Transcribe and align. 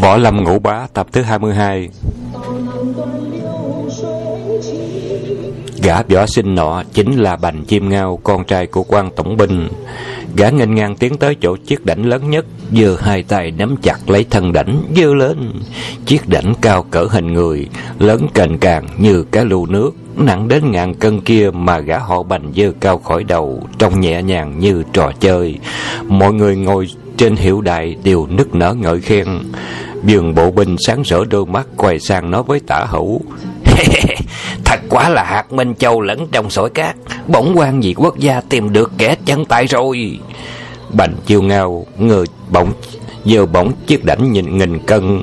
Võ 0.00 0.16
Lâm 0.16 0.44
Ngũ 0.44 0.58
Bá 0.58 0.86
tập 0.94 1.06
thứ 1.12 1.22
22 1.22 1.88
Gã 5.82 6.02
võ 6.02 6.26
sinh 6.26 6.54
nọ 6.54 6.82
chính 6.92 7.16
là 7.16 7.36
Bành 7.36 7.64
Chim 7.64 7.88
Ngao, 7.88 8.18
con 8.22 8.44
trai 8.44 8.66
của 8.66 8.82
quan 8.82 9.10
tổng 9.16 9.36
binh. 9.36 9.68
Gã 10.36 10.50
nghênh 10.50 10.74
ngang 10.74 10.96
tiến 10.96 11.16
tới 11.16 11.36
chỗ 11.40 11.56
chiếc 11.56 11.86
đảnh 11.86 12.06
lớn 12.06 12.30
nhất, 12.30 12.46
giơ 12.72 12.96
hai 13.00 13.22
tay 13.22 13.50
nắm 13.50 13.76
chặt 13.82 14.10
lấy 14.10 14.24
thân 14.30 14.52
đảnh, 14.52 14.82
giơ 14.96 15.14
lên. 15.14 15.52
Chiếc 16.06 16.28
đảnh 16.28 16.54
cao 16.60 16.82
cỡ 16.82 17.06
hình 17.10 17.32
người, 17.32 17.68
lớn 17.98 18.26
cành 18.34 18.58
càng 18.58 18.86
như 18.98 19.22
cái 19.22 19.44
lù 19.44 19.66
nước, 19.66 19.90
nặng 20.16 20.48
đến 20.48 20.70
ngàn 20.70 20.94
cân 20.94 21.20
kia 21.20 21.50
mà 21.52 21.78
gã 21.78 21.98
họ 21.98 22.22
Bành 22.22 22.52
dơ 22.56 22.72
cao 22.80 22.98
khỏi 22.98 23.24
đầu, 23.24 23.62
trông 23.78 24.00
nhẹ 24.00 24.22
nhàng 24.22 24.58
như 24.58 24.82
trò 24.92 25.12
chơi. 25.20 25.58
Mọi 26.08 26.32
người 26.32 26.56
ngồi 26.56 26.88
trên 27.16 27.36
hiệu 27.36 27.60
đại 27.60 27.96
đều 28.04 28.26
nức 28.26 28.54
nở 28.54 28.74
ngợi 28.74 29.00
khen. 29.00 29.26
dường 30.04 30.34
bộ 30.34 30.50
binh 30.50 30.76
sáng 30.78 31.02
rỡ 31.02 31.24
đôi 31.24 31.46
mắt 31.46 31.66
quay 31.76 31.98
sang 31.98 32.30
nói 32.30 32.42
với 32.42 32.60
tả 32.60 32.84
hữu, 32.88 33.20
Thật 34.64 34.80
quá 34.88 35.08
là 35.08 35.24
hạt 35.24 35.52
Minh 35.52 35.74
Châu 35.74 36.00
lẫn 36.00 36.26
trong 36.32 36.50
sỏi 36.50 36.70
cát, 36.70 36.96
Bỗng 37.26 37.52
quan 37.56 37.82
dị 37.82 37.94
quốc 37.94 38.18
gia 38.18 38.40
tìm 38.40 38.72
được 38.72 38.92
kẻ 38.98 39.14
chân 39.24 39.44
tay 39.44 39.66
rồi 39.66 40.18
Bành 40.90 41.14
chiêu 41.26 41.42
ngao 41.42 41.86
Người 41.98 42.26
bỗng 42.50 42.72
Giờ 43.24 43.46
bỗng 43.46 43.72
chiếc 43.86 44.04
đảnh 44.04 44.32
nhìn 44.32 44.58
nghìn 44.58 44.78
cân 44.78 45.22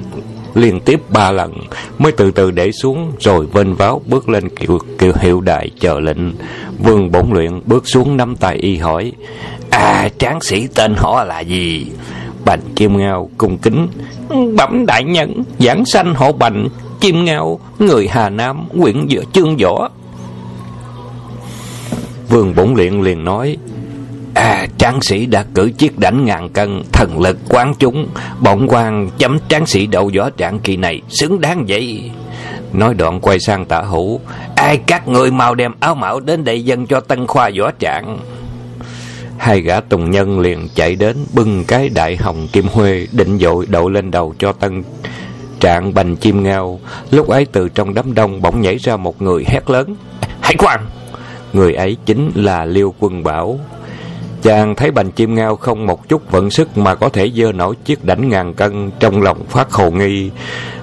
Liên 0.56 0.80
tiếp 0.80 1.02
ba 1.10 1.32
lần 1.32 1.54
Mới 2.00 2.12
từ 2.12 2.32
từ 2.32 2.52
để 2.52 2.72
xuống 2.72 3.12
Rồi 3.20 3.46
vênh 3.54 3.76
váo 3.76 4.02
bước 4.06 4.30
lên 4.30 4.50
kiểu, 4.50 4.80
kiểu 4.98 5.14
hiệu 5.20 5.42
đại 5.42 5.70
chờ 5.80 6.00
lệnh. 6.00 6.34
Vương 6.80 7.12
bổn 7.12 7.26
luyện 7.32 7.62
bước 7.66 7.88
xuống 7.88 8.18
nắm 8.18 8.36
tay 8.36 8.56
y 8.56 8.78
hỏi 8.78 9.12
À 9.70 10.10
tráng 10.18 10.42
sĩ 10.42 10.68
tên 10.76 10.94
họ 10.98 11.24
là 11.24 11.40
gì? 11.40 11.86
Bành 12.46 12.62
Kim 12.76 12.98
Ngao 12.98 13.30
cung 13.38 13.58
kính 13.58 13.88
Bẩm 14.58 14.86
đại 14.86 15.04
nhân 15.04 15.44
Giảng 15.60 15.86
sanh 15.86 16.14
hộ 16.14 16.32
Bành 16.32 16.68
Kim 17.02 17.26
Ngao 17.26 17.60
Người 17.80 18.08
Hà 18.08 18.30
Nam 18.30 18.68
huyện 18.78 19.06
giữa 19.08 19.24
chương 19.34 19.58
võ. 19.58 19.90
Vương 22.30 22.56
Bổn 22.56 22.74
Luyện 22.74 23.02
liền 23.02 23.24
nói 23.24 23.58
À 24.34 24.68
tráng 24.78 25.02
sĩ 25.02 25.26
đã 25.26 25.46
cử 25.54 25.72
chiếc 25.78 26.00
đảnh 26.00 26.26
ngàn 26.26 26.50
cân, 26.50 26.84
Thần 26.92 27.20
lực 27.20 27.38
quán 27.50 27.74
chúng 27.80 28.08
Bỗng 28.40 28.68
quan 28.68 29.10
chấm 29.18 29.38
tráng 29.50 29.66
sĩ 29.66 29.86
đầu 29.86 30.12
võ 30.18 30.30
trạng 30.30 30.60
kỳ 30.60 30.78
này, 30.78 31.02
Xứng 31.10 31.42
đáng 31.42 31.66
vậy 31.68 32.12
Nói 32.74 32.94
đoạn 32.94 33.20
quay 33.20 33.40
sang 33.40 33.66
tả 33.66 33.82
hữu, 33.82 34.20
Ai 34.56 34.78
các 34.78 35.08
người 35.08 35.32
mau 35.32 35.56
đem 35.56 35.72
áo 35.80 35.96
mão 35.96 36.20
đến 36.20 36.44
đây 36.44 36.64
dân 36.64 36.88
cho 36.88 37.00
tân 37.00 37.28
khoa 37.28 37.50
võ 37.60 37.72
trạng 37.72 38.20
Hai 39.40 39.62
gã 39.62 39.80
tùng 39.80 40.12
nhân 40.12 40.40
liền 40.40 40.68
chạy 40.76 40.96
đến, 40.96 41.18
bưng 41.34 41.64
cái 41.68 41.90
đại 41.90 42.16
hồng 42.16 42.48
kim 42.52 42.68
huê, 42.68 43.08
định 43.12 43.38
dội 43.38 43.66
đậu 43.70 43.90
lên 43.90 44.12
đầu 44.12 44.34
cho 44.40 44.52
tân 44.52 44.84
trạng 45.60 45.94
bành 45.94 46.16
chim 46.16 46.44
ngao. 46.44 46.80
Lúc 47.12 47.28
ấy 47.28 47.46
từ 47.46 47.70
trong 47.70 47.94
đám 47.94 48.14
đông 48.14 48.42
bỗng 48.42 48.62
nhảy 48.62 48.78
ra 48.78 48.98
một 48.98 49.22
người 49.22 49.46
hét 49.48 49.70
lớn. 49.70 49.96
Hãy 50.42 50.56
khoan! 50.58 50.86
Người 51.54 51.74
ấy 51.74 51.98
chính 52.06 52.32
là 52.36 52.66
Liêu 52.66 52.94
Quân 53.00 53.24
Bảo. 53.24 53.60
Chàng 54.42 54.76
thấy 54.76 54.92
bành 54.92 55.12
chim 55.12 55.36
ngao 55.36 55.56
không 55.56 55.86
một 55.86 56.10
chút 56.10 56.32
vận 56.32 56.50
sức 56.50 56.78
mà 56.78 56.96
có 56.96 57.10
thể 57.10 57.32
dơ 57.36 57.52
nổi 57.52 57.76
chiếc 57.86 58.06
đảnh 58.06 58.30
ngàn 58.30 58.54
cân 58.54 58.92
trong 59.00 59.22
lòng 59.22 59.46
phát 59.50 59.72
hồ 59.72 59.92
nghi. 59.92 60.32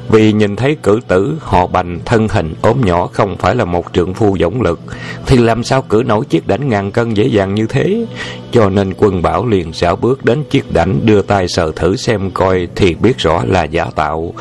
Vì 0.08 0.32
nhìn 0.32 0.56
thấy 0.56 0.76
cử 0.82 1.00
tử, 1.08 1.36
họ 1.40 1.66
bành 1.66 1.98
thân 2.04 2.28
hình 2.28 2.54
ốm 2.62 2.80
nhỏ 2.84 3.06
không 3.06 3.36
phải 3.36 3.54
là 3.54 3.64
một 3.64 3.86
trượng 3.92 4.14
phu 4.14 4.36
dũng 4.40 4.62
lực, 4.62 4.80
Thì 5.26 5.36
làm 5.36 5.64
sao 5.64 5.82
cử 5.82 6.02
nổi 6.06 6.24
chiếc 6.24 6.46
đảnh 6.46 6.68
ngàn 6.68 6.90
cân 6.90 7.14
dễ 7.14 7.26
dàng 7.26 7.54
như 7.54 7.66
thế? 7.66 8.06
Cho 8.52 8.70
nên 8.70 8.94
quân 8.96 9.22
bảo 9.22 9.46
liền 9.46 9.72
xảo 9.72 9.96
bước 9.96 10.24
đến 10.24 10.44
chiếc 10.50 10.72
đảnh, 10.72 11.00
đưa 11.06 11.22
tay 11.22 11.48
sờ 11.48 11.72
thử 11.76 11.96
xem 11.96 12.30
coi 12.30 12.68
Thì 12.76 12.94
biết 12.94 13.18
rõ 13.18 13.44
là 13.44 13.64
giả 13.64 13.84
tạo. 13.94 14.34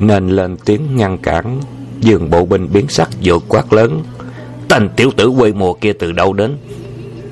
Nên 0.00 0.28
lên 0.28 0.56
tiếng 0.56 0.96
ngăn 0.96 1.18
cản 1.18 1.60
Dương 2.00 2.30
bộ 2.30 2.44
binh 2.44 2.68
biến 2.72 2.88
sắc 2.88 3.10
vượt 3.22 3.44
quát 3.48 3.72
lớn. 3.72 4.02
Tên 4.68 4.88
tiểu 4.96 5.10
tử 5.16 5.32
quê 5.38 5.52
mùa 5.52 5.74
kia 5.74 5.92
từ 5.92 6.12
đâu 6.12 6.32
đến? 6.32 6.56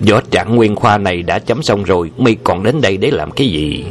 Võ 0.08 0.20
trạng 0.30 0.56
nguyên 0.56 0.76
khoa 0.76 0.98
này 0.98 1.22
đã 1.22 1.38
chấm 1.38 1.62
xong 1.62 1.82
rồi, 1.82 2.10
Mi 2.18 2.34
còn 2.44 2.62
đến 2.62 2.80
đây 2.80 2.96
để 2.96 3.10
làm 3.10 3.30
cái 3.30 3.48
gì? 3.48 3.84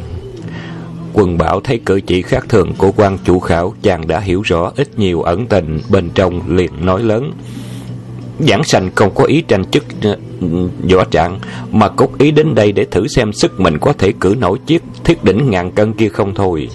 Quần 1.13 1.37
bảo 1.37 1.61
thấy 1.61 1.79
cử 1.85 2.01
chỉ 2.01 2.21
khác 2.21 2.45
thường 2.49 2.73
của 2.77 2.91
quan 2.91 3.17
chủ 3.25 3.39
khảo, 3.39 3.73
Chàng 3.81 4.07
đã 4.07 4.19
hiểu 4.19 4.41
rõ 4.41 4.71
ít 4.75 4.99
nhiều 4.99 5.21
ẩn 5.21 5.47
tình 5.47 5.79
Bên 5.89 6.09
trong 6.15 6.57
liền 6.57 6.71
nói 6.85 7.03
lớn. 7.03 7.31
Giảng 8.39 8.63
sành 8.63 8.89
không 8.95 9.11
có 9.15 9.23
ý 9.23 9.41
tranh 9.41 9.65
chức 9.65 9.83
ờ, 10.03 10.17
võ 10.91 11.03
trạng 11.03 11.39
Mà 11.71 11.89
cốt 11.89 12.17
ý 12.17 12.31
đến 12.31 12.55
đây 12.55 12.71
để 12.71 12.85
thử 12.91 13.07
xem 13.07 13.33
sức 13.33 13.59
mình 13.59 13.77
có 13.79 13.93
thể 13.93 14.13
cử 14.19 14.35
nổi 14.39 14.57
chiếc 14.65 14.83
thiết 15.03 15.23
đỉnh 15.23 15.49
ngàn 15.49 15.71
cân 15.71 15.93
kia 15.93 16.09
không 16.09 16.33
thôi. 16.35 16.69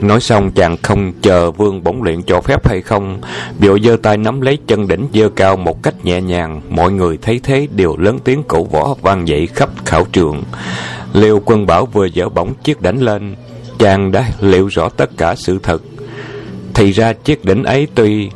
Nói 0.00 0.20
xong, 0.20 0.50
chàng 0.50 0.76
không 0.82 1.12
chờ 1.22 1.50
vương 1.50 1.84
bổn 1.84 1.96
luyện 2.02 2.22
cho 2.22 2.40
phép 2.40 2.68
hay 2.68 2.80
không 2.82 3.20
Vội 3.58 3.80
giơ 3.84 3.96
tay 4.02 4.16
nắm 4.16 4.40
lấy 4.40 4.58
chân 4.66 4.88
đỉnh 4.88 5.08
dơ 5.14 5.28
cao 5.28 5.56
một 5.56 5.82
cách 5.82 6.04
nhẹ 6.04 6.20
nhàng. 6.20 6.60
Mọi 6.68 6.92
người 6.92 7.18
thấy 7.22 7.40
thế, 7.42 7.68
đều 7.76 7.96
lớn 7.96 8.18
tiếng 8.24 8.42
cổ 8.42 8.64
võ 8.64 8.94
vang 9.02 9.28
dậy 9.28 9.46
khắp 9.46 9.70
khảo 9.84 10.06
trường. 10.12 10.42
Liêu 11.12 11.42
quân 11.44 11.66
bảo 11.66 11.86
vừa 11.86 12.08
dỡ 12.08 12.28
bổng 12.28 12.54
chiếc 12.54 12.80
đánh 12.80 12.98
lên. 13.02 13.34
Chàng 13.78 14.12
đã 14.12 14.30
liệu 14.40 14.66
rõ 14.66 14.88
tất 14.88 15.10
cả 15.16 15.34
sự 15.34 15.58
thật. 15.62 15.82
Thì 16.74 16.92
ra 16.92 17.12
chiếc 17.12 17.44
đỉnh 17.44 17.64
ấy 17.64 17.86
tuy 17.94 18.30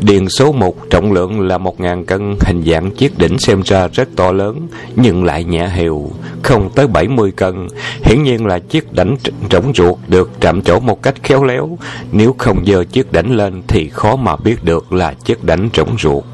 Điền 0.00 0.28
số 0.28 0.52
một, 0.52 0.90
trọng 0.90 1.12
lượng 1.12 1.40
là 1.40 1.58
một 1.58 1.80
ngàn 1.80 2.04
cân, 2.04 2.36
Hình 2.40 2.62
dạng 2.66 2.90
chiếc 2.90 3.18
đỉnh 3.18 3.38
xem 3.38 3.62
ra 3.64 3.88
rất 3.88 4.08
to 4.16 4.32
lớn, 4.32 4.68
Nhưng 4.96 5.24
lại 5.24 5.44
nhẹ 5.44 5.68
hiệu, 5.68 6.10
Không 6.42 6.70
tới 6.74 6.86
bảy 6.86 7.08
mươi 7.08 7.32
cân. 7.36 7.66
Hiển 8.02 8.22
nhiên 8.22 8.46
là 8.46 8.58
chiếc 8.58 8.92
đỉnh 8.92 9.16
trống 9.48 9.72
ruột 9.74 9.98
Được 10.08 10.30
chạm 10.40 10.62
chỗ 10.62 10.80
một 10.80 11.02
cách 11.02 11.14
khéo 11.22 11.44
léo. 11.44 11.78
Nếu 12.12 12.34
không 12.38 12.64
dơ 12.66 12.84
chiếc 12.84 13.12
đỉnh 13.12 13.36
lên 13.36 13.62
Thì 13.68 13.88
khó 13.88 14.16
mà 14.16 14.36
biết 14.36 14.64
được 14.64 14.92
là 14.92 15.14
chiếc 15.24 15.44
đỉnh 15.44 15.70
trống 15.70 15.96
ruột. 15.98 16.24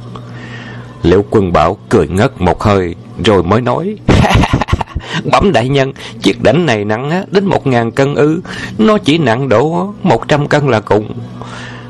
Liễu 1.02 1.24
quân 1.30 1.52
bảo 1.52 1.76
cười 1.88 2.08
ngất 2.08 2.40
một 2.40 2.62
hơi, 2.62 2.94
Rồi 3.24 3.42
mới 3.42 3.60
nói, 3.60 3.96
Bẩm 5.32 5.52
đại 5.52 5.68
nhân, 5.68 5.92
Chiếc 6.22 6.42
đỉnh 6.42 6.66
này 6.66 6.84
nặng 6.84 7.24
đến 7.30 7.44
một 7.44 7.66
ngàn 7.66 7.90
cân 7.90 8.14
ư. 8.14 8.40
Nó 8.78 8.98
chỉ 8.98 9.18
nặng 9.18 9.48
đổ 9.48 9.94
một 10.02 10.28
trăm 10.28 10.48
cân 10.48 10.68
là 10.68 10.80
cùng. 10.80 11.12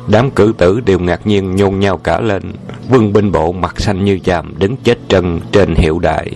Đám 0.08 0.30
cử 0.30 0.52
tử 0.58 0.80
đều 0.80 0.98
ngạc 0.98 1.26
nhiên 1.26 1.56
nhôn 1.56 1.80
nhau 1.80 1.96
cả 1.96 2.20
lên. 2.20 2.42
Vương 2.88 3.12
binh 3.12 3.32
bộ 3.32 3.52
mặt 3.52 3.80
xanh 3.80 4.04
như 4.04 4.18
chàm 4.24 4.54
Đứng 4.58 4.76
chết 4.76 4.98
trân 5.08 5.40
trên 5.52 5.74
hiệu 5.74 5.98
đại 5.98 6.30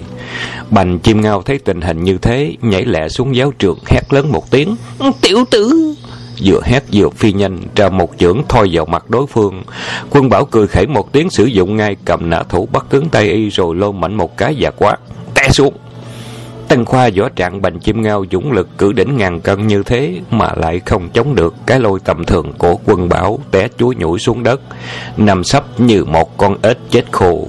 Bành 0.70 0.98
chim 0.98 1.20
ngao 1.20 1.42
thấy 1.42 1.58
tình 1.58 1.80
hình 1.80 2.04
như 2.04 2.18
thế 2.18 2.56
Nhảy 2.62 2.84
lẹ 2.84 3.08
xuống 3.08 3.36
giáo 3.36 3.52
trường 3.58 3.78
hét 3.86 4.02
lớn 4.10 4.32
một 4.32 4.50
tiếng. 4.50 4.76
Tiểu 5.20 5.44
tử! 5.50 5.94
Vừa 6.44 6.60
hét 6.64 6.84
vừa 6.92 7.08
phi 7.08 7.32
nhanh 7.32 7.58
ra 7.76 7.88
một 7.88 8.10
chưởng 8.18 8.42
thôi 8.48 8.68
vào 8.72 8.86
mặt 8.86 9.10
đối 9.10 9.26
phương. 9.26 9.62
Quân 10.10 10.28
bảo 10.28 10.44
cười 10.44 10.66
khẩy 10.66 10.86
một 10.86 11.12
tiếng 11.12 11.30
sử 11.30 11.44
dụng 11.44 11.76
ngay 11.76 11.96
Cầm 12.04 12.30
nã 12.30 12.42
thủ 12.42 12.68
bắt 12.72 12.86
cứng 12.90 13.08
tay 13.08 13.30
y 13.30 13.48
Rồi 13.50 13.76
lô 13.76 13.92
mạnh 13.92 14.14
một 14.14 14.36
cái 14.36 14.56
và 14.60 14.70
quát 14.70 14.96
Té 15.34 15.48
xuống 15.48 15.74
Tân 16.68 16.84
Khoa 16.84 17.10
võ 17.16 17.28
trạng 17.28 17.62
bành 17.62 17.80
chim 17.80 18.02
ngao 18.02 18.24
dũng 18.32 18.52
lực 18.52 18.68
cử 18.78 18.92
đỉnh 18.92 19.16
ngàn 19.16 19.40
cân 19.40 19.66
như 19.66 19.82
thế 19.82 20.20
mà 20.30 20.52
lại 20.56 20.80
không 20.86 21.08
chống 21.14 21.34
được 21.34 21.54
cái 21.66 21.80
lôi 21.80 22.00
tầm 22.04 22.24
thường 22.24 22.52
của 22.58 22.76
quân 22.84 23.08
bảo 23.08 23.38
té 23.50 23.68
chuối 23.78 23.94
nhủi 23.94 24.18
xuống 24.18 24.42
đất, 24.42 24.60
nằm 25.16 25.44
sấp 25.44 25.80
như 25.80 26.04
một 26.04 26.36
con 26.36 26.56
ếch 26.62 26.78
chết 26.90 27.04
khô. 27.12 27.48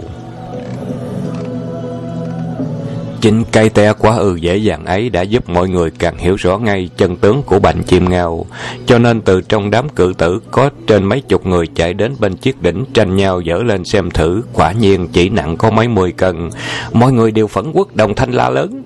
Chính 3.22 3.44
cây 3.52 3.70
te 3.70 3.94
quá 3.94 4.16
ư 4.16 4.36
dễ 4.36 4.58
dàng 4.58 4.86
ấy 4.86 5.10
đã 5.10 5.22
giúp 5.22 5.50
mọi 5.50 5.70
người 5.70 5.92
càng 6.00 6.18
hiểu 6.18 6.36
rõ 6.36 6.58
ngay 6.58 6.90
chân 6.98 7.16
tướng 7.16 7.44
của 7.44 7.60
bành 7.60 7.84
chim 7.84 8.10
ngao. 8.10 8.46
Cho 8.86 9.00
nên 9.00 9.22
từ 9.22 9.42
trong 9.42 9.72
đám 9.72 9.90
cử 9.90 10.14
tử 10.18 10.40
có 10.52 10.70
trên 10.88 11.04
mấy 11.04 11.22
chục 11.22 11.46
người 11.46 11.68
chạy 11.76 11.94
đến 11.94 12.16
bên 12.20 12.36
chiếc 12.36 12.62
đỉnh 12.62 12.86
tranh 12.94 13.16
nhau 13.16 13.42
dỡ 13.48 13.64
lên 13.64 13.86
xem 13.86 14.12
thử. 14.12 14.42
Quả 14.54 14.72
nhiên 14.72 15.08
chỉ 15.08 15.30
nặng 15.30 15.58
có 15.58 15.72
mấy 15.72 15.88
mươi 15.88 16.12
cân. 16.12 16.50
Mọi 16.94 17.12
người 17.12 17.32
đều 17.32 17.48
phẫn 17.48 17.72
quốc 17.74 17.96
đồng 17.96 18.16
thanh 18.16 18.32
la 18.32 18.50
lớn. 18.50 18.84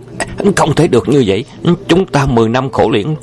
Không 0.56 0.76
thể 0.76 0.88
được 0.88 1.10
như 1.10 1.24
vậy. 1.28 1.46
Chúng 1.88 2.06
ta 2.06 2.26
10 2.26 2.50
năm 2.50 2.70
khổ 2.72 2.90
luyện 2.90 3.16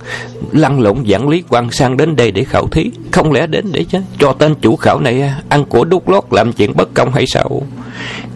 Lăn 0.52 0.80
lộn 0.80 1.06
giảng 1.06 1.28
lý 1.28 1.42
quan 1.48 1.70
sang 1.70 1.96
đến 1.96 2.16
đây 2.16 2.30
để 2.30 2.44
khảo 2.44 2.66
thí. 2.68 2.90
Không 3.12 3.32
lẽ 3.32 3.46
đến 3.46 3.66
để 3.72 3.84
chứ 3.84 3.98
cho 4.18 4.32
tên 4.32 4.54
chủ 4.54 4.76
khảo 4.76 5.00
này 5.00 5.22
à, 5.22 5.42
Ăn 5.48 5.64
của 5.64 5.84
đút 5.84 6.08
lót 6.08 6.24
làm 6.30 6.52
chuyện 6.52 6.76
bất 6.76 6.94
công 6.94 7.12
hay 7.12 7.26
sao? 7.26 7.62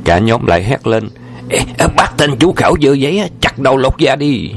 Cả 0.04 0.18
nhóm 0.18 0.46
lại 0.46 0.64
hét 0.64 0.86
lên. 0.86 1.08
Ê, 1.48 1.60
Bắt 1.96 2.14
tên 2.16 2.36
chủ 2.38 2.52
khảo 2.52 2.74
dơ 2.82 2.92
giấy 2.92 3.18
à, 3.18 3.28
Chặt 3.40 3.58
đầu 3.58 3.76
lột 3.76 3.98
da 3.98 4.16
đi. 4.16 4.50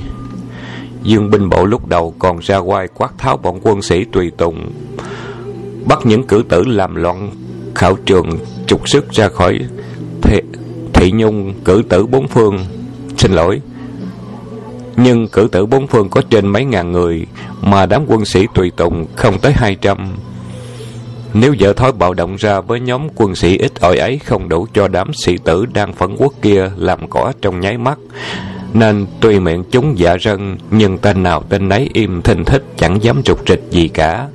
Dương 1.04 1.30
binh 1.30 1.50
bộ 1.50 1.66
lúc 1.66 1.88
đầu 1.88 2.14
còn 2.20 2.40
ra 2.40 2.58
quay 2.58 2.88
quát 2.94 3.10
tháo 3.18 3.38
bọn 3.38 3.60
quân 3.64 3.82
sĩ 3.82 4.04
tùy 4.04 4.32
tùng. 4.38 4.72
Bắt 5.86 6.00
những 6.06 6.24
cử 6.24 6.44
tử 6.50 6.64
làm 6.68 6.96
loạn 6.96 7.32
khảo 7.76 7.96
trường 8.06 8.30
trục 8.68 8.90
sức 8.90 9.12
ra 9.12 9.30
khỏi 9.30 9.60
thị, 10.22 10.42
thị 10.94 11.12
nhung 11.12 11.54
cử 11.66 11.84
tử 11.90 12.06
bốn 12.06 12.28
phương. 12.28 12.66
Xin 13.18 13.32
lỗi 13.32 13.62
nhưng 14.98 15.28
cử 15.28 15.48
tử 15.52 15.66
bốn 15.66 15.88
phương 15.88 16.10
có 16.10 16.22
trên 16.30 16.48
mấy 16.48 16.66
ngàn 16.66 16.92
người, 16.92 17.26
Mà 17.62 17.86
đám 17.86 18.04
quân 18.08 18.26
sĩ 18.26 18.48
tùy 18.54 18.72
tùng 18.76 19.06
không 19.16 19.40
tới 19.40 19.52
hai 19.52 19.76
trăm. 19.76 20.16
Nếu 21.38 21.56
vợ 21.60 21.74
thói 21.74 21.92
bạo 21.92 22.14
động 22.14 22.36
ra 22.36 22.62
với 22.62 22.80
nhóm 22.80 23.08
quân 23.16 23.36
sĩ 23.36 23.58
ít 23.58 23.82
ỏi 23.82 23.98
ấy 23.98 24.20
Không 24.20 24.50
đủ 24.50 24.68
cho 24.74 24.88
đám 24.88 25.14
sĩ 25.14 25.38
tử 25.38 25.66
đang 25.66 25.94
phẫn 25.94 26.16
quốc 26.18 26.34
kia 26.42 26.72
làm 26.78 27.10
cỏ 27.10 27.34
trong 27.42 27.60
nháy 27.60 27.78
mắt, 27.78 27.98
Nên 28.74 29.06
tuy 29.20 29.40
miệng 29.40 29.64
chúng 29.72 30.00
dạ 30.00 30.18
rân, 30.22 30.58
Nhưng 30.72 30.98
tên 30.98 31.24
nào 31.24 31.44
tên 31.50 31.70
nấy 31.70 31.90
im 31.94 32.22
thình 32.22 32.46
thích 32.46 32.64
Chẳng 32.78 33.04
dám 33.04 33.24
trục 33.24 33.46
trịch 33.46 33.64
gì 33.72 33.88
cả. 33.88 34.28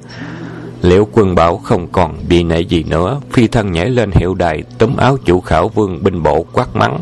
Liễu 0.83 1.09
quân 1.13 1.35
bảo 1.35 1.56
không 1.56 1.87
còn 1.93 2.15
bị 2.29 2.43
nể 2.43 2.61
gì 2.61 2.83
nữa, 2.83 3.21
Phi 3.33 3.49
thân 3.49 3.73
nhảy 3.73 3.91
lên 3.91 4.11
hiệu 4.11 4.35
đài 4.35 4.63
Túm 4.79 4.97
áo 4.97 5.17
chủ 5.25 5.41
khảo 5.41 5.69
vương 5.69 6.03
binh 6.03 6.23
bộ 6.23 6.47
quát 6.53 6.77
mắng. 6.77 6.99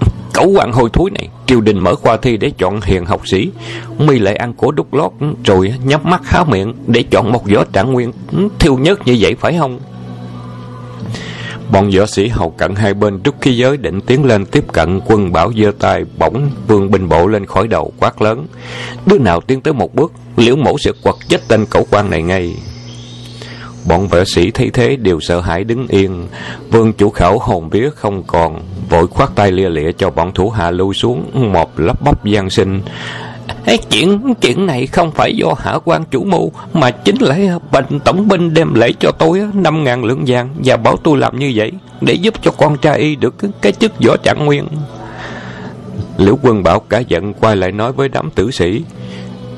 Cẩu 0.32 0.48
quan 0.48 0.72
hôi 0.72 0.90
thúi 0.90 1.10
này! 1.10 1.28
Triều 1.46 1.60
đình 1.60 1.78
mở 1.78 1.94
khoa 1.94 2.16
thi 2.16 2.36
để 2.36 2.50
chọn 2.58 2.80
hiền 2.80 3.04
học 3.04 3.28
sĩ 3.28 3.50
Mi 3.98 4.18
lại 4.18 4.36
ăn 4.36 4.54
cổ 4.54 4.70
đúc 4.70 4.94
lót 4.94 5.12
Rồi 5.44 5.74
nhắm 5.84 6.00
mắt 6.04 6.20
há 6.24 6.44
miệng 6.44 6.74
Để 6.86 7.04
chọn 7.10 7.32
một 7.32 7.50
võ 7.54 7.64
trạng 7.64 7.92
nguyên 7.92 8.12
Thiêu 8.58 8.76
nhất 8.76 8.98
như 9.06 9.16
vậy 9.20 9.34
phải 9.40 9.56
không 9.58 9.80
Bọn 11.70 11.90
võ 11.90 12.06
sĩ 12.06 12.28
hầu 12.28 12.50
cận 12.50 12.74
hai 12.74 12.94
bên 12.94 13.20
trước 13.20 13.34
khi 13.40 13.56
giới 13.56 13.76
định 13.76 14.00
tiến 14.00 14.24
lên 14.24 14.46
tiếp 14.46 14.64
cận 14.72 15.00
quân 15.06 15.32
bảo 15.32 15.52
giơ 15.52 15.72
tay 15.78 16.04
bỗng 16.18 16.50
vương 16.68 16.90
binh 16.90 17.08
bộ 17.08 17.26
lên 17.26 17.46
khỏi 17.46 17.68
đầu 17.68 17.92
quát 18.00 18.22
lớn. 18.22 18.46
Đứa 19.06 19.18
nào 19.18 19.40
tiến 19.40 19.60
tới 19.60 19.74
một 19.74 19.94
bước, 19.94 20.12
liễu 20.36 20.56
mẫu 20.56 20.78
sẽ 20.78 20.90
quật 21.02 21.14
chết 21.28 21.48
tên 21.48 21.66
cẩu 21.66 21.86
quan 21.90 22.10
này 22.10 22.22
ngay. 22.22 22.56
Bọn 23.88 24.08
võ 24.08 24.24
sĩ 24.24 24.50
thấy 24.50 24.70
thế 24.70 24.96
đều 24.96 25.20
sợ 25.20 25.40
hãi 25.40 25.64
đứng 25.64 25.86
yên. 25.88 26.26
Vương 26.70 26.92
chủ 26.92 27.10
khẩu 27.10 27.38
hồn 27.38 27.70
vía 27.70 27.90
không 27.96 28.22
còn, 28.26 28.60
vội 28.88 29.06
khoát 29.06 29.30
tay 29.34 29.52
lia 29.52 29.68
lịa 29.68 29.92
cho 29.92 30.10
bọn 30.10 30.32
thủ 30.32 30.50
hạ 30.50 30.70
lưu 30.70 30.92
xuống 30.92 31.52
một 31.52 31.80
lắp 31.80 32.02
bắp 32.02 32.24
gian 32.24 32.50
sinh. 32.50 32.80
Chuyện 33.90 34.34
chuyện 34.40 34.66
này 34.66 34.86
không 34.86 35.10
phải 35.10 35.36
do 35.36 35.54
hạ 35.58 35.78
quan 35.84 36.04
chủ 36.10 36.24
mưu, 36.24 36.52
mà 36.72 36.90
chính 36.90 37.16
là 37.20 37.58
bệnh 37.72 38.00
tổng 38.00 38.28
binh 38.28 38.54
đem 38.54 38.74
lễ 38.74 38.92
cho 39.00 39.10
tôi 39.18 39.42
năm 39.54 39.84
ngàn 39.84 40.04
lượng 40.04 40.24
vàng, 40.26 40.48
và 40.64 40.76
bảo 40.76 40.96
tôi 40.96 41.18
làm 41.18 41.38
như 41.38 41.52
vậy 41.54 41.72
để 42.00 42.14
giúp 42.14 42.34
cho 42.42 42.50
con 42.50 42.76
trai 42.78 42.98
y 42.98 43.16
được 43.16 43.34
cái 43.62 43.72
chức 43.72 43.92
võ 44.06 44.16
trạng 44.16 44.46
nguyên 44.46 44.68
liễu 46.18 46.38
quân 46.42 46.62
bảo 46.62 46.80
cả 46.80 46.98
giận 46.98 47.34
quay 47.34 47.56
lại 47.56 47.72
nói 47.72 47.92
với 47.92 48.08
đám 48.08 48.30
tử 48.30 48.50
sĩ 48.50 48.82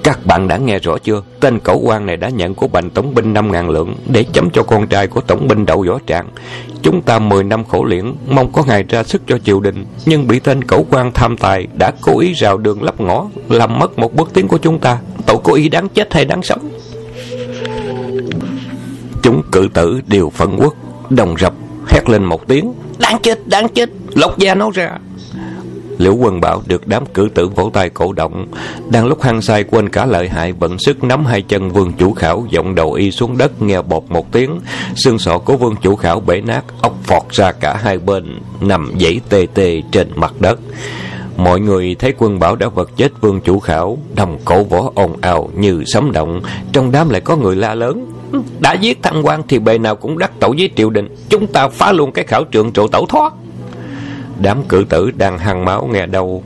các 0.08 0.26
bạn 0.26 0.48
đã 0.48 0.56
nghe 0.56 0.78
rõ 0.78 0.98
chưa? 0.98 1.22
Tên 1.40 1.58
cẩu 1.58 1.80
quan 1.84 2.06
này 2.06 2.16
đã 2.16 2.28
nhận 2.28 2.54
của 2.54 2.68
bành 2.68 2.90
tổng 2.90 3.14
binh 3.14 3.34
năm 3.34 3.52
ngàn 3.52 3.70
lượng 3.70 3.94
để 4.06 4.24
chấm 4.32 4.50
cho 4.50 4.62
con 4.62 4.86
trai 4.86 5.06
của 5.06 5.20
tổng 5.20 5.48
binh 5.48 5.66
đậu 5.66 5.84
võ 5.88 5.98
trạng 6.06 6.28
chúng 6.82 7.02
ta 7.02 7.18
mười 7.18 7.44
năm 7.44 7.64
khổ 7.64 7.84
luyện, 7.84 8.14
mong 8.28 8.52
có 8.52 8.64
ngày 8.64 8.84
ra 8.88 9.02
sức 9.02 9.22
cho 9.26 9.38
triều 9.38 9.60
đình. 9.60 9.84
Nhưng 10.06 10.26
bị 10.26 10.38
tên 10.38 10.64
cẩu 10.64 10.86
quan 10.90 11.12
tham 11.12 11.36
tài 11.36 11.66
đã 11.78 11.92
cố 12.00 12.18
ý 12.18 12.32
rào 12.32 12.58
đường 12.58 12.82
lấp 12.82 13.00
ngõ, 13.00 13.26
làm 13.48 13.78
mất 13.78 13.98
một 13.98 14.14
bước 14.14 14.30
tiến 14.34 14.48
của 14.48 14.58
chúng 14.58 14.78
ta. 14.78 14.98
Tội 15.26 15.36
cố 15.44 15.54
ý 15.54 15.68
đáng 15.68 15.88
chết 15.88 16.14
hay 16.14 16.24
đáng 16.24 16.42
sống? 16.42 16.70
Chúng 19.22 19.42
cự 19.52 19.68
tử 19.74 20.00
đều 20.06 20.30
phận 20.30 20.56
quốc, 20.60 20.74
đồng 21.10 21.34
rập, 21.38 21.54
hét 21.88 22.08
lên 22.08 22.24
một 22.24 22.48
tiếng. 22.48 22.72
Đáng 22.98 23.18
chết 23.22 23.48
đáng 23.48 23.68
chết, 23.68 23.90
lột 24.14 24.38
da 24.38 24.54
nó 24.54 24.70
ra. 24.74 24.98
Liễu 25.98 26.14
Quân 26.14 26.40
Bảo 26.40 26.62
được 26.66 26.86
đám 26.86 27.06
cử 27.06 27.28
tử 27.34 27.48
vỗ 27.48 27.70
tay 27.74 27.90
cổ 27.90 28.12
động. 28.12 28.46
Đang 28.90 29.06
lúc 29.06 29.22
hăng 29.22 29.42
say 29.42 29.64
quên 29.64 29.88
cả 29.88 30.06
lợi 30.06 30.28
hại 30.28 30.52
vận 30.52 30.78
sức 30.78 31.04
nắm 31.04 31.24
hai 31.26 31.42
chân 31.42 31.70
vương 31.70 31.92
chủ 31.92 32.12
khảo 32.12 32.46
giọng 32.50 32.74
đầu 32.74 32.92
y 32.92 33.10
xuống 33.10 33.38
đất 33.38 33.62
nghe 33.62 33.82
bột 33.82 34.04
một 34.08 34.32
tiếng. 34.32 34.60
Xương 34.96 35.18
sọ 35.18 35.38
của 35.38 35.56
vương 35.56 35.76
chủ 35.82 35.96
khảo 35.96 36.20
bể 36.20 36.40
nát, 36.40 36.64
ốc 36.80 36.94
phọt 37.02 37.22
ra 37.30 37.52
cả 37.52 37.76
hai 37.76 37.98
bên, 37.98 38.40
nằm 38.60 38.92
dãy 39.00 39.20
tê 39.28 39.46
tê 39.54 39.82
trên 39.92 40.08
mặt 40.14 40.34
đất. 40.40 40.60
Mọi 41.36 41.60
người 41.60 41.96
thấy 41.98 42.14
quân 42.18 42.38
bảo 42.38 42.56
đã 42.56 42.68
vật 42.68 42.90
chết 42.96 43.12
vương 43.20 43.40
chủ 43.40 43.58
khảo, 43.58 43.98
đồng 44.14 44.38
cổ 44.44 44.64
võ 44.64 44.92
ồn 44.94 45.16
ào 45.20 45.50
như 45.56 45.82
sấm 45.86 46.12
động, 46.12 46.40
trong 46.72 46.92
đám 46.92 47.10
lại 47.10 47.20
có 47.20 47.36
người 47.36 47.56
la 47.56 47.74
lớn. 47.74 48.12
Đã 48.60 48.72
giết 48.72 49.02
thăng 49.02 49.26
quan 49.26 49.42
thì 49.48 49.58
bề 49.58 49.78
nào 49.78 49.96
cũng 49.96 50.18
đắc 50.18 50.30
tội 50.40 50.54
với 50.58 50.70
triều 50.76 50.90
đình, 50.90 51.08
chúng 51.28 51.46
ta 51.46 51.68
phá 51.68 51.92
luôn 51.92 52.12
cái 52.12 52.24
khảo 52.24 52.44
trường 52.44 52.72
trụ 52.72 52.88
tẩu 52.88 53.06
thoát. 53.06 53.32
Đám 54.38 54.62
cử 54.68 54.84
tử 54.88 55.10
đang 55.10 55.38
hăng 55.38 55.64
máu 55.64 55.88
nghe 55.92 56.06
đâu, 56.06 56.42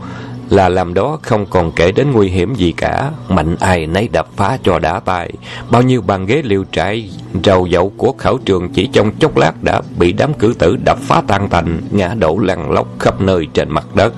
là 0.50 0.68
làm 0.68 0.94
đó 0.94 1.18
không 1.22 1.46
còn 1.46 1.72
kể 1.72 1.92
đến 1.92 2.12
nguy 2.12 2.28
hiểm 2.28 2.54
gì 2.54 2.72
cả. 2.72 3.10
Mạnh 3.28 3.56
ai 3.60 3.86
nấy 3.86 4.08
đập 4.08 4.28
phá 4.36 4.58
cho 4.62 4.78
đã 4.78 5.00
tài 5.00 5.32
bao 5.70 5.82
nhiêu 5.82 6.02
bàn 6.02 6.26
ghế 6.26 6.42
liều 6.44 6.64
trại, 6.72 7.10
rầu 7.44 7.68
dậu 7.68 7.92
của 7.96 8.12
khảo 8.18 8.38
trường 8.44 8.68
chỉ 8.72 8.86
trong 8.86 9.10
chốc 9.16 9.36
lát 9.36 9.62
đã 9.62 9.80
bị 9.98 10.12
đám 10.12 10.34
cử 10.34 10.54
tử 10.58 10.76
đập 10.84 10.98
phá 11.00 11.22
tan 11.26 11.48
tành, 11.48 11.80
ngã 11.90 12.14
đổ 12.18 12.38
lăn 12.38 12.70
lóc 12.70 12.86
khắp 12.98 13.20
nơi 13.20 13.46
trên 13.54 13.70
mặt 13.70 13.86
đất. 13.94 14.14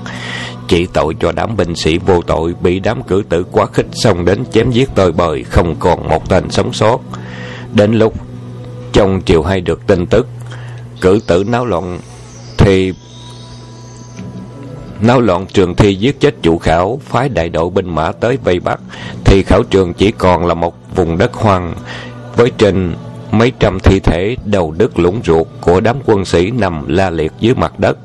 Chỉ 0.68 0.86
tội 0.86 1.16
cho 1.20 1.32
đám 1.32 1.56
binh 1.56 1.74
sĩ 1.74 1.98
vô 1.98 2.22
tội 2.22 2.54
bị 2.60 2.80
đám 2.80 3.02
cử 3.02 3.22
tử 3.28 3.44
quá 3.52 3.66
khích 3.66 3.86
xông 3.92 4.24
đến 4.24 4.44
chém 4.52 4.70
giết 4.70 4.94
tơi 4.94 5.12
bời 5.12 5.44
không 5.44 5.76
còn 5.78 6.08
một 6.08 6.28
tên 6.28 6.50
sống 6.50 6.72
sót. 6.72 7.00
Đến 7.72 7.92
lúc 7.92 8.14
trong 8.92 9.20
triều 9.24 9.42
hay 9.42 9.60
được 9.60 9.86
tin 9.86 10.06
tức, 10.06 10.26
cử 11.00 11.20
tử 11.26 11.44
náo 11.44 11.66
loạn 11.66 11.98
thì 12.58 12.92
náo 15.00 15.20
loạn 15.20 15.46
trường 15.46 15.74
thi 15.74 15.94
giết 15.94 16.20
chết 16.20 16.34
chủ 16.42 16.58
khảo, 16.58 17.00
phái 17.04 17.28
đại 17.28 17.48
đội 17.48 17.70
binh 17.70 17.94
mã 17.94 18.12
tới 18.12 18.38
vây 18.44 18.60
bắt. 18.60 18.80
Thì 19.24 19.42
khảo 19.42 19.62
trường 19.62 19.94
chỉ 19.94 20.10
còn 20.10 20.46
là 20.46 20.54
một 20.54 20.74
vùng 20.94 21.18
đất 21.18 21.34
hoang, 21.34 21.74
với 22.36 22.50
trên 22.58 22.94
mấy 23.30 23.52
trăm 23.58 23.80
thi 23.80 24.00
thể 24.00 24.36
đầu 24.44 24.74
đứt 24.78 24.98
lũng 24.98 25.20
ruột 25.24 25.46
của 25.60 25.80
đám 25.80 25.96
quân 26.06 26.24
sĩ 26.24 26.50
nằm 26.50 26.88
la 26.88 27.10
liệt 27.10 27.32
dưới 27.40 27.54
mặt 27.54 27.78
đất. 27.78 27.98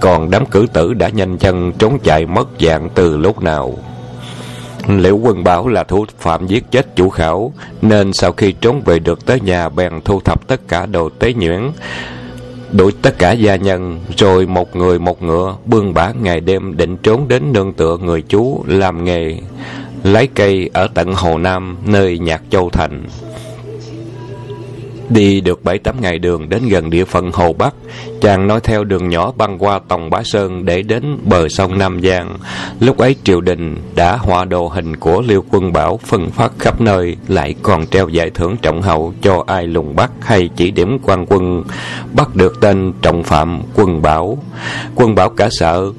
Còn 0.00 0.30
đám 0.30 0.46
cử 0.46 0.66
tử 0.72 0.94
đã 0.94 1.08
nhanh 1.08 1.38
chân 1.38 1.72
trốn 1.72 1.98
chạy 2.04 2.26
mất 2.26 2.48
dạng 2.60 2.88
từ 2.94 3.16
lúc 3.16 3.42
nào. 3.42 3.78
Liễu 4.88 5.16
quân 5.16 5.44
bảo 5.44 5.68
là 5.68 5.84
thủ 5.84 6.06
phạm 6.18 6.46
giết 6.46 6.70
chết 6.70 6.96
chủ 6.96 7.08
khảo, 7.08 7.52
nên 7.82 8.12
sau 8.12 8.32
khi 8.32 8.52
trốn 8.52 8.82
về 8.84 8.98
được 8.98 9.26
tới 9.26 9.40
nhà 9.40 9.68
bèn 9.68 9.92
thu 10.04 10.20
thập 10.20 10.48
tất 10.48 10.60
cả 10.68 10.86
đồ 10.86 11.08
tế 11.18 11.32
nhuyễn 11.34 11.70
đuổi 12.76 12.92
tất 13.02 13.18
cả 13.18 13.32
gia 13.32 13.56
nhân 13.56 14.00
rồi 14.16 14.46
một 14.46 14.76
người 14.76 14.98
một 14.98 15.22
ngựa 15.22 15.56
bươn 15.66 15.94
bả 15.94 16.12
ngày 16.22 16.40
đêm 16.40 16.76
định 16.76 16.96
trốn 16.96 17.28
đến 17.28 17.52
nương 17.52 17.72
tựa 17.72 17.96
người 17.96 18.22
chú 18.22 18.64
làm 18.66 19.04
nghề 19.04 19.38
lấy 20.02 20.28
cây 20.34 20.70
ở 20.72 20.88
tận 20.94 21.12
hồ 21.14 21.38
nam 21.38 21.76
nơi 21.86 22.18
nhạc 22.18 22.42
châu 22.50 22.70
thành. 22.70 23.04
Đi 25.08 25.40
được 25.40 25.64
bảy 25.64 25.78
tám 25.78 26.00
ngày 26.00 26.18
đường 26.18 26.48
đến 26.48 26.68
gần 26.68 26.90
địa 26.90 27.04
phận 27.04 27.30
Hồ 27.32 27.52
Bắc, 27.52 27.74
chàng 28.20 28.46
nói 28.46 28.60
theo 28.60 28.84
đường 28.84 29.08
nhỏ 29.08 29.32
băng 29.36 29.58
qua 29.58 29.80
Tòng 29.88 30.10
Bá 30.10 30.22
Sơn 30.24 30.64
để 30.64 30.82
đến 30.82 31.18
bờ 31.24 31.48
sông 31.48 31.78
Nam 31.78 32.00
Giang. 32.02 32.36
Lúc 32.80 32.98
ấy 32.98 33.16
triều 33.24 33.40
đình 33.40 33.76
đã 33.94 34.16
họa 34.16 34.44
đồ 34.44 34.68
hình 34.68 34.96
của 34.96 35.22
Liêu 35.26 35.44
Quân 35.50 35.72
Bảo 35.72 36.00
phân 36.06 36.30
phát 36.30 36.52
khắp 36.58 36.80
nơi, 36.80 37.16
lại 37.28 37.54
còn 37.62 37.86
treo 37.86 38.08
giải 38.08 38.30
thưởng 38.30 38.56
trọng 38.62 38.82
hậu 38.82 39.14
cho 39.22 39.44
ai 39.46 39.66
lùng 39.66 39.96
bắt 39.96 40.10
hay 40.20 40.48
chỉ 40.56 40.70
điểm 40.70 40.98
quan 41.02 41.26
quân, 41.28 41.62
bắt 42.12 42.36
được 42.36 42.60
tên 42.60 42.92
trọng 43.02 43.22
phạm 43.22 43.62
Quân 43.74 44.02
Bảo. 44.02 44.38
Quân 44.94 45.14
Bảo 45.14 45.30
cả 45.30 45.48
sợ, 45.50 45.92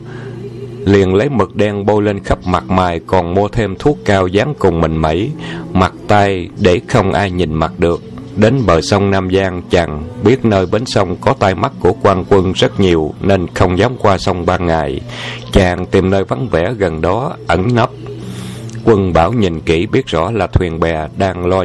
liền 0.86 1.16
lấy 1.16 1.30
mực 1.30 1.56
đen 1.56 1.86
bôi 1.86 2.04
lên 2.04 2.24
khắp 2.24 2.40
mặt 2.46 2.70
mày 2.70 3.00
còn 3.00 3.34
mua 3.34 3.48
thêm 3.48 3.76
thuốc 3.80 3.98
cao 4.06 4.28
dán 4.28 4.54
cùng 4.60 4.82
mình 4.82 4.98
mẩy 4.98 5.32
mặt 5.74 5.94
tay 6.08 6.50
để 6.60 6.82
không 6.88 7.14
ai 7.14 7.32
nhìn 7.32 7.54
mặt 7.54 7.72
được 7.78 8.02
Đến 8.38 8.66
bờ 8.66 8.82
sông 8.82 9.12
Nam 9.12 9.30
Giang 9.32 9.62
chàng 9.70 10.04
biết 10.24 10.46
nơi 10.46 10.66
bến 10.66 10.86
sông 10.86 11.16
có 11.22 11.34
tai 11.40 11.56
mắt 11.56 11.72
của 11.80 11.94
quan 12.02 12.26
quân 12.30 12.54
rất 12.54 12.80
nhiều 12.80 13.14
nên 13.22 13.48
không 13.48 13.78
dám 13.78 13.92
qua 14.00 14.18
sông 14.18 14.46
ban 14.46 14.66
ngày. 14.66 15.02
Chàng 15.52 15.86
tìm 15.86 16.10
nơi 16.10 16.24
vắng 16.24 16.48
vẻ 16.48 16.74
gần 16.78 17.02
đó 17.02 17.36
ẩn 17.48 17.76
nấp. 17.76 17.90
Quân 18.84 19.14
bảo 19.14 19.34
nhìn 19.34 19.60
kỹ 19.60 19.86
biết 19.86 20.08
rõ 20.08 20.32
là 20.32 20.48
thuyền 20.48 20.80
bè 20.80 21.08
đang 21.18 21.46
lo 21.46 21.64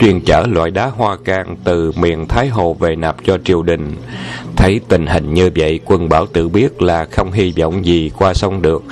chuyên 0.00 0.20
chở 0.20 0.46
loại 0.48 0.70
đá 0.70 0.86
hoa 0.86 1.16
can 1.24 1.56
từ 1.64 1.92
miền 1.92 2.28
Thái 2.28 2.48
Hồ 2.48 2.74
về 2.74 2.96
nạp 2.96 3.16
cho 3.24 3.38
triều 3.44 3.62
đình. 3.62 3.96
Thấy 4.56 4.80
tình 4.88 5.06
hình 5.06 5.34
như 5.34 5.50
vậy, 5.56 5.80
quân 5.84 6.08
bảo 6.08 6.26
tự 6.26 6.48
biết 6.48 6.82
là 6.82 7.04
không 7.04 7.32
hy 7.32 7.52
vọng 7.58 7.86
gì 7.86 8.10
qua 8.18 8.34
sông 8.34 8.62
được. 8.62 8.82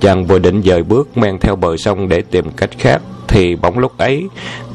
Chàng 0.00 0.26
vừa 0.26 0.38
định 0.38 0.62
dời 0.62 0.82
bước 0.82 1.18
men 1.18 1.38
theo 1.38 1.56
bờ 1.56 1.76
sông 1.76 2.08
để 2.08 2.22
tìm 2.30 2.50
cách 2.56 2.70
khác, 2.78 3.02
thì 3.28 3.56
bỗng 3.56 3.78
lúc 3.78 3.98
ấy 3.98 4.28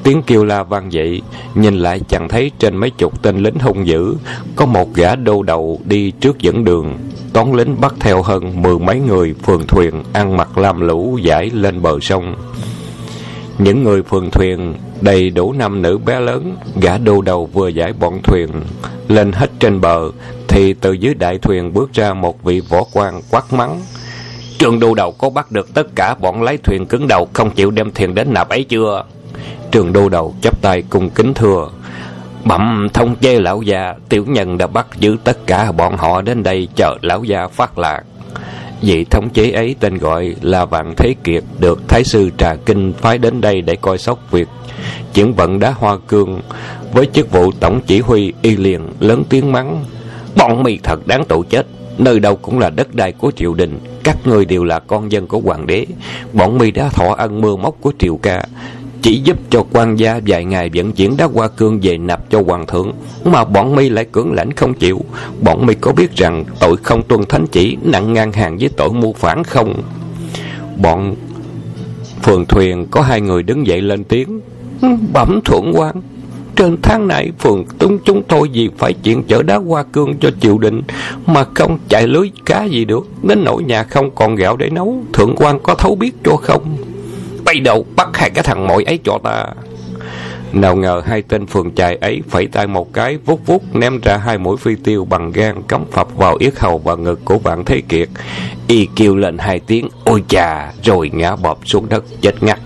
tiếng 0.04 0.22
kêu 0.24 0.46
la 0.46 0.64
vang 0.64 0.94
dậy, 0.94 1.22
nhìn 1.56 1.80
lại 1.80 2.02
chẳng 2.08 2.30
thấy 2.30 2.52
trên 2.60 2.78
mấy 2.78 2.90
chục 2.90 3.22
tên 3.22 3.38
lính 3.38 3.60
hung 3.60 3.88
dữ. 3.88 4.16
Có 4.56 4.66
một 4.66 4.94
gã 4.94 5.16
đô 5.16 5.44
đầu 5.44 5.82
đi 5.86 6.12
trước 6.12 6.40
dẫn 6.40 6.64
đường 6.64 6.98
toán 7.34 7.54
lính 7.54 7.82
bắt 7.82 7.94
theo 8.00 8.22
hơn 8.22 8.62
mười 8.62 8.80
mấy 8.80 9.00
người 9.00 9.34
phường 9.34 9.68
thuyền 9.68 10.04
ăn 10.14 10.38
mặc 10.38 10.58
lam 10.58 10.82
lũ 10.82 11.20
giải 11.22 11.50
lên 11.54 11.82
bờ 11.82 12.00
sông. 12.00 12.36
Những 13.58 13.84
người 13.84 14.04
phường 14.04 14.32
thuyền, 14.32 14.74
đầy 15.02 15.30
đủ 15.30 15.54
nam 15.54 15.82
nữ 15.82 15.98
bé 15.98 16.20
lớn, 16.20 16.56
gã 16.82 16.98
đô 16.98 17.22
đầu 17.22 17.46
vừa 17.46 17.68
giải 17.68 17.94
bọn 17.94 18.20
thuyền, 18.24 18.50
lên 19.08 19.32
hết 19.32 19.52
trên 19.60 19.82
bờ, 19.82 20.12
thì 20.48 20.74
từ 20.74 20.92
dưới 20.92 21.14
đại 21.14 21.38
thuyền 21.38 21.74
bước 21.74 21.94
ra 21.94 22.14
một 22.14 22.44
vị 22.44 22.62
võ 22.70 22.84
quan 22.94 23.22
quát 23.30 23.54
mắng. 23.54 23.82
Trường 24.58 24.80
đô 24.80 24.94
đầu 24.94 25.12
có 25.12 25.30
bắt 25.30 25.52
được 25.52 25.74
tất 25.74 25.96
cả 25.96 26.16
bọn 26.16 26.44
lái 26.44 26.58
thuyền 26.58 26.86
cứng 26.86 27.08
đầu, 27.08 27.28
không 27.34 27.52
chịu 27.52 27.72
đem 27.72 27.92
thuyền 27.92 28.16
đến 28.16 28.34
nạp 28.34 28.50
ấy 28.50 28.64
chưa? 28.64 29.04
Trường 29.72 29.94
đô 29.94 30.10
đầu 30.10 30.36
chắp 30.42 30.62
tay 30.62 30.84
cung 30.90 31.10
kính 31.10 31.34
thưa. 31.34 31.68
Bẩm 32.46 32.88
thông 32.94 33.16
chê 33.16 33.40
lão 33.40 33.62
già 33.62 33.94
Tiểu 34.10 34.26
nhân 34.28 34.58
đã 34.58 34.68
bắt 34.68 34.88
giữ 35.00 35.18
tất 35.24 35.48
cả 35.48 35.72
bọn 35.72 35.98
họ 35.98 36.22
đến 36.22 36.44
đây 36.44 36.68
chờ 36.76 36.98
lão 37.02 37.24
già 37.24 37.48
phát 37.48 37.80
lạc. 37.80 38.02
Vị 38.82 39.06
thống 39.06 39.30
chế 39.30 39.52
ấy 39.52 39.76
tên 39.80 39.98
gọi 39.98 40.36
là 40.42 40.66
Vạn 40.66 40.94
Thế 40.98 41.16
Kiệt, 41.24 41.44
Được 41.60 41.88
Thái 41.88 42.04
sư 42.04 42.30
Trà 42.38 42.56
Kinh 42.56 42.94
phái 42.94 43.18
đến 43.18 43.42
đây 43.42 43.62
để 43.62 43.76
coi 43.76 43.98
sóc 43.98 44.32
việc. 44.32 44.48
Chuyển 45.14 45.34
vận 45.34 45.60
đá 45.60 45.72
hoa 45.72 45.98
cương 46.08 46.42
Với 46.94 47.06
chức 47.06 47.32
vụ 47.32 47.52
tổng 47.60 47.82
chỉ 47.88 48.00
huy 48.00 48.34
y 48.42 48.56
liền 48.56 48.82
lớn 49.00 49.24
tiếng 49.30 49.52
mắng. 49.52 49.84
Bọn 50.36 50.64
mì 50.64 50.80
thật 50.84 51.08
đáng 51.08 51.26
tụ 51.26 51.44
chết, 51.44 51.68
nơi 51.98 52.20
đâu 52.20 52.36
cũng 52.36 52.60
là 52.60 52.70
đất 52.70 52.96
đai 52.96 53.12
của 53.12 53.32
triều 53.36 53.54
đình. 53.54 53.80
Các 54.04 54.18
ngươi 54.26 54.46
đều 54.46 54.64
là 54.64 54.80
con 54.80 55.12
dân 55.12 55.28
của 55.28 55.40
hoàng 55.40 55.68
đế. 55.68 55.86
Bọn 56.34 56.58
mi 56.58 56.72
đã 56.72 56.90
thọ 56.90 57.16
ân 57.18 57.42
mưa 57.42 57.56
móc 57.56 57.76
của 57.82 57.94
triều 58.00 58.18
ca 58.18 58.44
chỉ 59.02 59.22
giúp 59.24 59.38
cho 59.50 59.64
quan 59.74 59.96
gia 59.96 60.20
vài 60.28 60.46
ngày 60.46 60.70
vận 60.74 60.92
chuyển 60.92 61.18
đá 61.18 61.26
hoa 61.26 61.48
cương 61.48 61.80
về 61.82 61.98
nạp 61.98 62.30
cho 62.30 62.42
hoàng 62.42 62.68
thượng, 62.68 62.92
mà 63.24 63.46
bọn 63.46 63.76
mi 63.76 63.90
lại 63.90 64.06
cưỡng 64.12 64.34
lãnh 64.34 64.52
không 64.52 64.74
chịu. 64.74 65.02
Bọn 65.42 65.66
mi 65.66 65.74
có 65.74 65.92
biết 65.92 66.16
rằng 66.16 66.44
tội 66.60 66.78
không 66.84 67.04
tuân 67.04 67.26
thánh 67.26 67.48
chỉ, 67.48 67.78
nặng 67.82 68.14
ngang 68.14 68.32
hàng 68.32 68.58
với 68.58 68.70
tội 68.70 68.90
mưu 68.94 69.14
phản 69.14 69.44
không? 69.44 69.82
Bọn 70.78 71.16
phường 72.24 72.46
thuyền 72.46 72.88
có 72.92 73.02
hai 73.02 73.22
người 73.22 73.44
đứng 73.44 73.68
dậy 73.68 73.82
lên 73.82 74.04
tiếng 74.04 74.42
bẩm 75.14 75.40
thuận 75.46 75.72
quan, 75.76 75.96
trên 76.56 76.78
tháng 76.82 77.08
này 77.08 77.32
phường 77.40 77.66
tung 77.80 77.98
chúng 78.06 78.24
tôi 78.24 78.50
vì 78.54 78.70
phải 78.78 78.94
chuyện 78.94 79.24
chở 79.24 79.44
đá 79.44 79.58
hoa 79.58 79.84
cương 79.84 80.18
cho 80.18 80.32
triều 80.42 80.58
đình, 80.58 80.82
mà 81.26 81.46
không 81.54 81.78
chạy 81.90 82.08
lưới 82.08 82.32
cá 82.46 82.64
gì 82.64 82.86
được, 82.86 83.08
đến 83.24 83.44
nỗi 83.44 83.64
nhà 83.64 83.84
không 83.84 84.12
còn 84.16 84.36
gạo 84.36 84.58
để 84.58 84.70
nấu, 84.70 85.04
thượng 85.14 85.36
quan 85.36 85.60
có 85.64 85.76
thấu 85.76 85.96
biết 85.96 86.12
cho 86.24 86.36
không? 86.36 86.78
Bay 87.52 87.60
đầu 87.60 87.86
bắt 87.96 88.10
hai 88.14 88.30
cái 88.30 88.44
thằng 88.44 88.68
mội 88.68 88.84
ấy 88.84 89.00
cho 89.04 89.20
ta 89.24 89.46
nào 90.54 90.76
ngờ 90.76 91.02
hai 91.06 91.22
tên 91.22 91.48
phường 91.48 91.76
chài 91.76 91.96
ấy 91.96 92.22
phẩy 92.30 92.48
tay 92.48 92.68
một 92.68 92.94
cái 92.94 93.18
vút 93.26 93.40
vút 93.46 93.76
ném 93.76 94.00
ra 94.04 94.18
hai 94.18 94.38
mũi 94.38 94.58
phi 94.58 94.76
tiêu 94.76 95.06
bằng 95.06 95.32
gan, 95.32 95.62
cắm 95.68 95.86
phập 95.92 96.16
vào 96.16 96.38
yết 96.40 96.60
hầu 96.60 96.78
và 96.78 96.96
ngực 96.96 97.20
của 97.26 97.40
bạn 97.40 97.66
Thế 97.66 97.82
Kiệt. 97.82 98.10
Y 98.68 98.88
kêu 98.96 99.16
lên 99.16 99.38
hai 99.38 99.60
tiếng, 99.60 99.90
ôi 100.06 100.24
chà 100.28 100.72
rồi 100.84 101.12
ngã 101.14 101.36
bọp 101.36 101.60
xuống 101.66 101.90
đất, 101.90 102.04
chết 102.22 102.44
ngắt. 102.44 102.60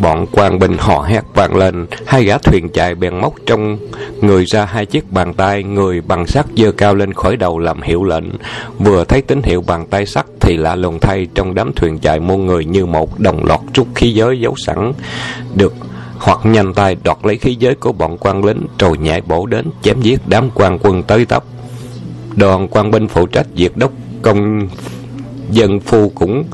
Bọn 0.00 0.26
quan 0.32 0.58
binh 0.58 0.76
hò 0.78 1.02
hét 1.02 1.22
vang 1.34 1.56
lên, 1.56 1.86
hai 2.06 2.24
gã 2.24 2.38
thuyền 2.38 2.68
chạy 2.68 2.94
bèn 2.94 3.20
móc 3.20 3.34
trong 3.46 3.78
người 4.20 4.44
ra 4.44 4.64
hai 4.64 4.86
chiếc 4.86 5.12
bàn 5.12 5.34
tay, 5.34 5.62
người 5.62 6.00
bằng 6.00 6.26
sắt 6.26 6.46
dơ 6.56 6.72
cao 6.72 6.94
lên 6.94 7.12
khỏi 7.12 7.36
đầu 7.36 7.58
làm 7.58 7.82
hiệu 7.82 8.04
lệnh. 8.04 8.24
Vừa 8.78 9.04
thấy 9.04 9.22
tín 9.22 9.42
hiệu 9.42 9.60
bàn 9.66 9.86
tay 9.90 10.06
sắt 10.06 10.26
thì 10.40 10.56
lạ 10.56 10.74
lùng 10.74 10.98
thay 11.00 11.26
trong 11.34 11.54
đám 11.54 11.72
thuyền 11.72 11.98
chạy 11.98 12.20
muôn 12.20 12.46
người 12.46 12.64
như 12.64 12.86
một 12.86 13.20
đồng 13.20 13.44
loạt 13.44 13.60
rút 13.74 13.86
khí 13.94 14.12
giới 14.12 14.40
giấu 14.40 14.54
sẵn. 14.56 14.92
Được 15.54 15.74
hoặc 16.18 16.38
nhanh 16.44 16.74
tay 16.74 16.96
đoạt 17.04 17.18
lấy 17.22 17.36
khí 17.38 17.56
giới 17.58 17.74
của 17.74 17.92
bọn 17.92 18.16
quan 18.18 18.44
lính 18.44 18.66
rồi 18.78 18.98
nhảy 18.98 19.20
bổ 19.20 19.46
đến 19.46 19.66
chém 19.82 20.00
giết 20.00 20.20
đám 20.26 20.50
quan 20.54 20.78
quân 20.82 21.02
tới 21.02 21.24
tấp. 21.24 21.44
Đoàn 22.36 22.68
quan 22.68 22.90
binh 22.90 23.08
phụ 23.08 23.26
trách 23.26 23.46
diệt 23.56 23.72
đốc 23.74 23.92
công 24.22 24.68
dân 25.50 25.80
phu 25.80 26.12
cũng 26.14 26.44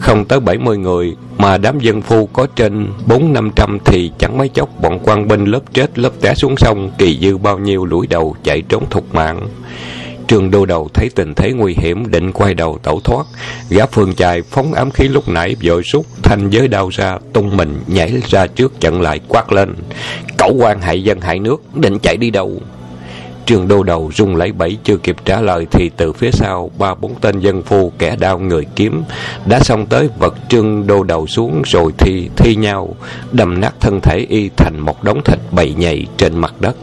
không 0.00 0.24
tới 0.24 0.40
70 0.40 0.78
người, 0.78 1.16
mà 1.38 1.58
đám 1.58 1.80
dân 1.80 2.02
phu 2.02 2.26
có 2.26 2.46
trên 2.56 2.86
bốn 3.06 3.32
năm 3.32 3.50
trăm 3.56 3.78
thì 3.84 4.10
chẳng 4.18 4.38
mấy 4.38 4.48
chốc 4.48 4.68
bọn 4.82 4.98
quan 5.02 5.28
binh 5.28 5.44
lớp 5.44 5.60
chết 5.72 5.98
lớp 5.98 6.10
té 6.20 6.34
xuống 6.34 6.56
sông 6.56 6.90
kỳ 6.98 7.18
dư 7.22 7.36
bao 7.36 7.58
nhiêu 7.58 7.84
lũi 7.84 8.06
đầu 8.06 8.36
chạy 8.44 8.62
trốn 8.62 8.84
thục 8.90 9.14
mạng. 9.14 9.48
Trường 10.28 10.50
đô 10.50 10.66
đầu 10.66 10.88
thấy 10.94 11.10
tình 11.14 11.34
thế 11.34 11.52
nguy 11.52 11.74
hiểm 11.78 12.10
định 12.10 12.32
quay 12.32 12.54
đầu 12.54 12.78
tẩu 12.82 13.00
thoát. 13.00 13.26
Gã 13.70 13.86
phương 13.86 14.14
chài 14.14 14.42
phóng 14.42 14.72
ám 14.72 14.90
khí 14.90 15.08
lúc 15.08 15.28
nãy 15.28 15.56
vội 15.62 15.82
rút 15.84 16.06
thanh 16.22 16.50
giới 16.50 16.68
đao 16.68 16.88
ra, 16.88 17.18
tung 17.32 17.56
mình 17.56 17.80
nhảy 17.86 18.12
ra 18.28 18.46
trước 18.46 18.80
chặn 18.80 19.00
lại 19.00 19.20
quát 19.28 19.52
lên. 19.52 19.74
Cẩu 20.38 20.54
quan 20.58 20.80
hại 20.80 21.04
dân 21.04 21.20
hại 21.20 21.38
nước, 21.38 21.62
định 21.74 21.98
chạy 22.02 22.16
đi 22.16 22.30
đâu? 22.30 22.52
Trương 23.50 23.68
Đô 23.68 23.82
Đầu 23.82 24.10
rung 24.14 24.36
lấy 24.36 24.52
bẫy 24.52 24.78
chưa 24.84 24.96
kịp 24.96 25.16
trả 25.24 25.40
lời 25.40 25.66
thì 25.70 25.90
từ 25.96 26.12
phía 26.12 26.30
sau, 26.30 26.70
ba 26.78 26.94
bốn 26.94 27.14
tên 27.20 27.40
dân 27.40 27.62
phu 27.62 27.92
kẻ 27.98 28.16
đao 28.16 28.38
người 28.38 28.66
kiếm 28.76 29.02
đã 29.46 29.60
xông 29.60 29.86
tới 29.86 30.08
vật 30.18 30.34
Trương 30.48 30.86
Đô 30.86 31.02
Đầu 31.02 31.26
xuống 31.26 31.62
rồi 31.66 31.92
thi 31.98 32.28
thi 32.36 32.56
nhau 32.56 32.94
đầm 33.32 33.60
nát 33.60 33.72
thân 33.80 34.00
thể 34.00 34.26
y 34.28 34.50
thành 34.56 34.80
một 34.80 35.04
đống 35.04 35.20
thịt 35.24 35.38
bầy 35.52 35.74
nhầy 35.74 36.06
trên 36.16 36.38
mặt 36.38 36.54
đất. 36.60 36.76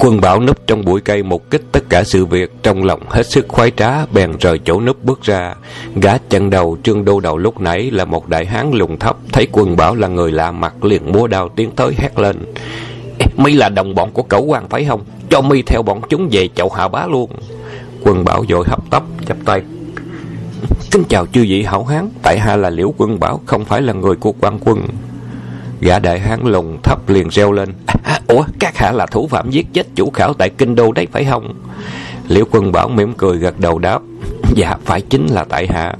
Quân 0.00 0.20
bảo 0.20 0.40
núp 0.40 0.66
trong 0.66 0.84
bụi 0.84 1.00
cây 1.00 1.22
một 1.22 1.50
kích 1.50 1.62
tất 1.72 1.80
cả 1.88 2.04
sự 2.04 2.26
việc 2.26 2.50
trong 2.62 2.84
lòng 2.84 3.00
hết 3.08 3.26
sức 3.26 3.48
khoái 3.48 3.70
trá 3.70 4.06
bèn 4.06 4.32
rời 4.40 4.58
chỗ 4.64 4.80
núp 4.80 5.04
bước 5.04 5.22
ra. 5.22 5.54
Gã 5.96 6.18
chân 6.18 6.50
đầu 6.50 6.78
trương 6.82 7.04
đô 7.04 7.20
đầu 7.20 7.38
lúc 7.38 7.60
nãy 7.60 7.90
là 7.90 8.04
một 8.04 8.28
đại 8.28 8.46
hán 8.46 8.70
lùng 8.72 8.98
thấp 8.98 9.16
thấy 9.32 9.46
quân 9.52 9.76
bảo 9.76 9.94
là 9.94 10.08
người 10.08 10.32
lạ 10.32 10.50
mặt 10.50 10.84
liền 10.84 11.12
múa 11.12 11.26
đao 11.26 11.48
tiến 11.48 11.70
tới 11.70 11.94
hét 11.98 12.18
lên. 12.18 12.36
Mi 13.36 13.52
là 13.52 13.68
đồng 13.68 13.94
bọn 13.94 14.10
của 14.12 14.22
cẩu 14.22 14.44
quan 14.44 14.68
phải 14.68 14.84
không? 14.84 15.04
Cho 15.30 15.40
mi 15.40 15.62
theo 15.62 15.82
bọn 15.82 16.00
chúng 16.08 16.28
về 16.32 16.48
chậu 16.54 16.68
hạ 16.68 16.88
bá 16.88 17.06
luôn. 17.06 17.30
Quân 18.02 18.24
bảo 18.24 18.44
vội 18.48 18.64
hấp 18.68 18.90
tấp 18.90 19.02
chắp 19.26 19.36
tay. 19.44 19.62
Kính 20.90 21.04
chào 21.08 21.26
chư 21.26 21.40
vị 21.48 21.62
hảo 21.62 21.84
hán, 21.84 22.08
tại 22.22 22.38
hạ 22.38 22.56
là 22.56 22.70
liễu 22.70 22.94
quân 22.98 23.20
bảo 23.20 23.40
không 23.46 23.64
phải 23.64 23.82
là 23.82 23.92
người 23.92 24.16
của 24.16 24.32
quan 24.40 24.58
quân. 24.64 24.78
Gã 25.80 25.98
đại 25.98 26.20
hán 26.20 26.40
lùng 26.44 26.78
thấp 26.82 27.08
liền 27.08 27.28
reo 27.28 27.52
lên. 27.52 27.72
À, 28.04 28.20
Ủa 28.28 28.44
các 28.58 28.76
hạ 28.76 28.92
là 28.92 29.06
thủ 29.06 29.26
phạm 29.26 29.50
giết 29.50 29.66
chết 29.72 29.86
chủ 29.94 30.10
khảo 30.10 30.34
tại 30.34 30.50
Kinh 30.50 30.74
Đô 30.74 30.92
đấy 30.92 31.06
phải 31.12 31.24
không? 31.24 31.54
Liễu 32.28 32.44
quân 32.50 32.72
bảo 32.72 32.88
mỉm 32.88 33.14
cười 33.16 33.38
gật 33.38 33.60
đầu 33.60 33.78
đáp. 33.78 34.02
Dạ 34.54 34.76
phải 34.84 35.00
chính 35.00 35.26
là 35.26 35.44
tại 35.44 35.66
hạ. 35.66 35.94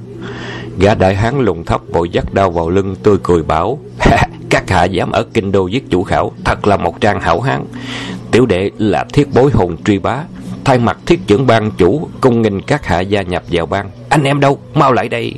Gã 0.78 0.94
đại 0.94 1.14
hán 1.14 1.40
lùng 1.40 1.64
thấp 1.64 1.80
vội 1.92 2.08
dắt 2.10 2.34
đao 2.34 2.50
vào 2.50 2.70
lưng 2.70 2.96
tươi 3.02 3.16
cười 3.22 3.42
bảo. 3.42 3.78
Các 4.50 4.70
hạ 4.70 4.84
dám 4.84 5.10
ở 5.10 5.24
Kinh 5.34 5.52
Đô 5.52 5.66
giết 5.66 5.90
chủ 5.90 6.02
khảo 6.02 6.32
Thật 6.44 6.66
là 6.66 6.76
một 6.76 7.00
trang 7.00 7.20
hảo 7.20 7.40
hán. 7.40 7.64
Tiểu 8.30 8.46
đệ 8.46 8.70
là 8.78 9.04
thiết 9.12 9.28
bối 9.34 9.50
hùng 9.54 9.76
truy 9.84 9.98
bá 9.98 10.24
Thay 10.64 10.78
mặt 10.78 10.98
thiết 11.06 11.20
trưởng 11.26 11.46
ban 11.46 11.70
chủ 11.70 12.08
Cung 12.20 12.42
nghênh 12.42 12.62
các 12.62 12.86
hạ 12.86 13.00
gia 13.00 13.22
nhập 13.22 13.42
vào 13.50 13.66
ban 13.66 13.90
Anh 14.08 14.24
em 14.24 14.40
đâu 14.40 14.58
mau 14.74 14.92
lại 14.92 15.08
đây. 15.08 15.34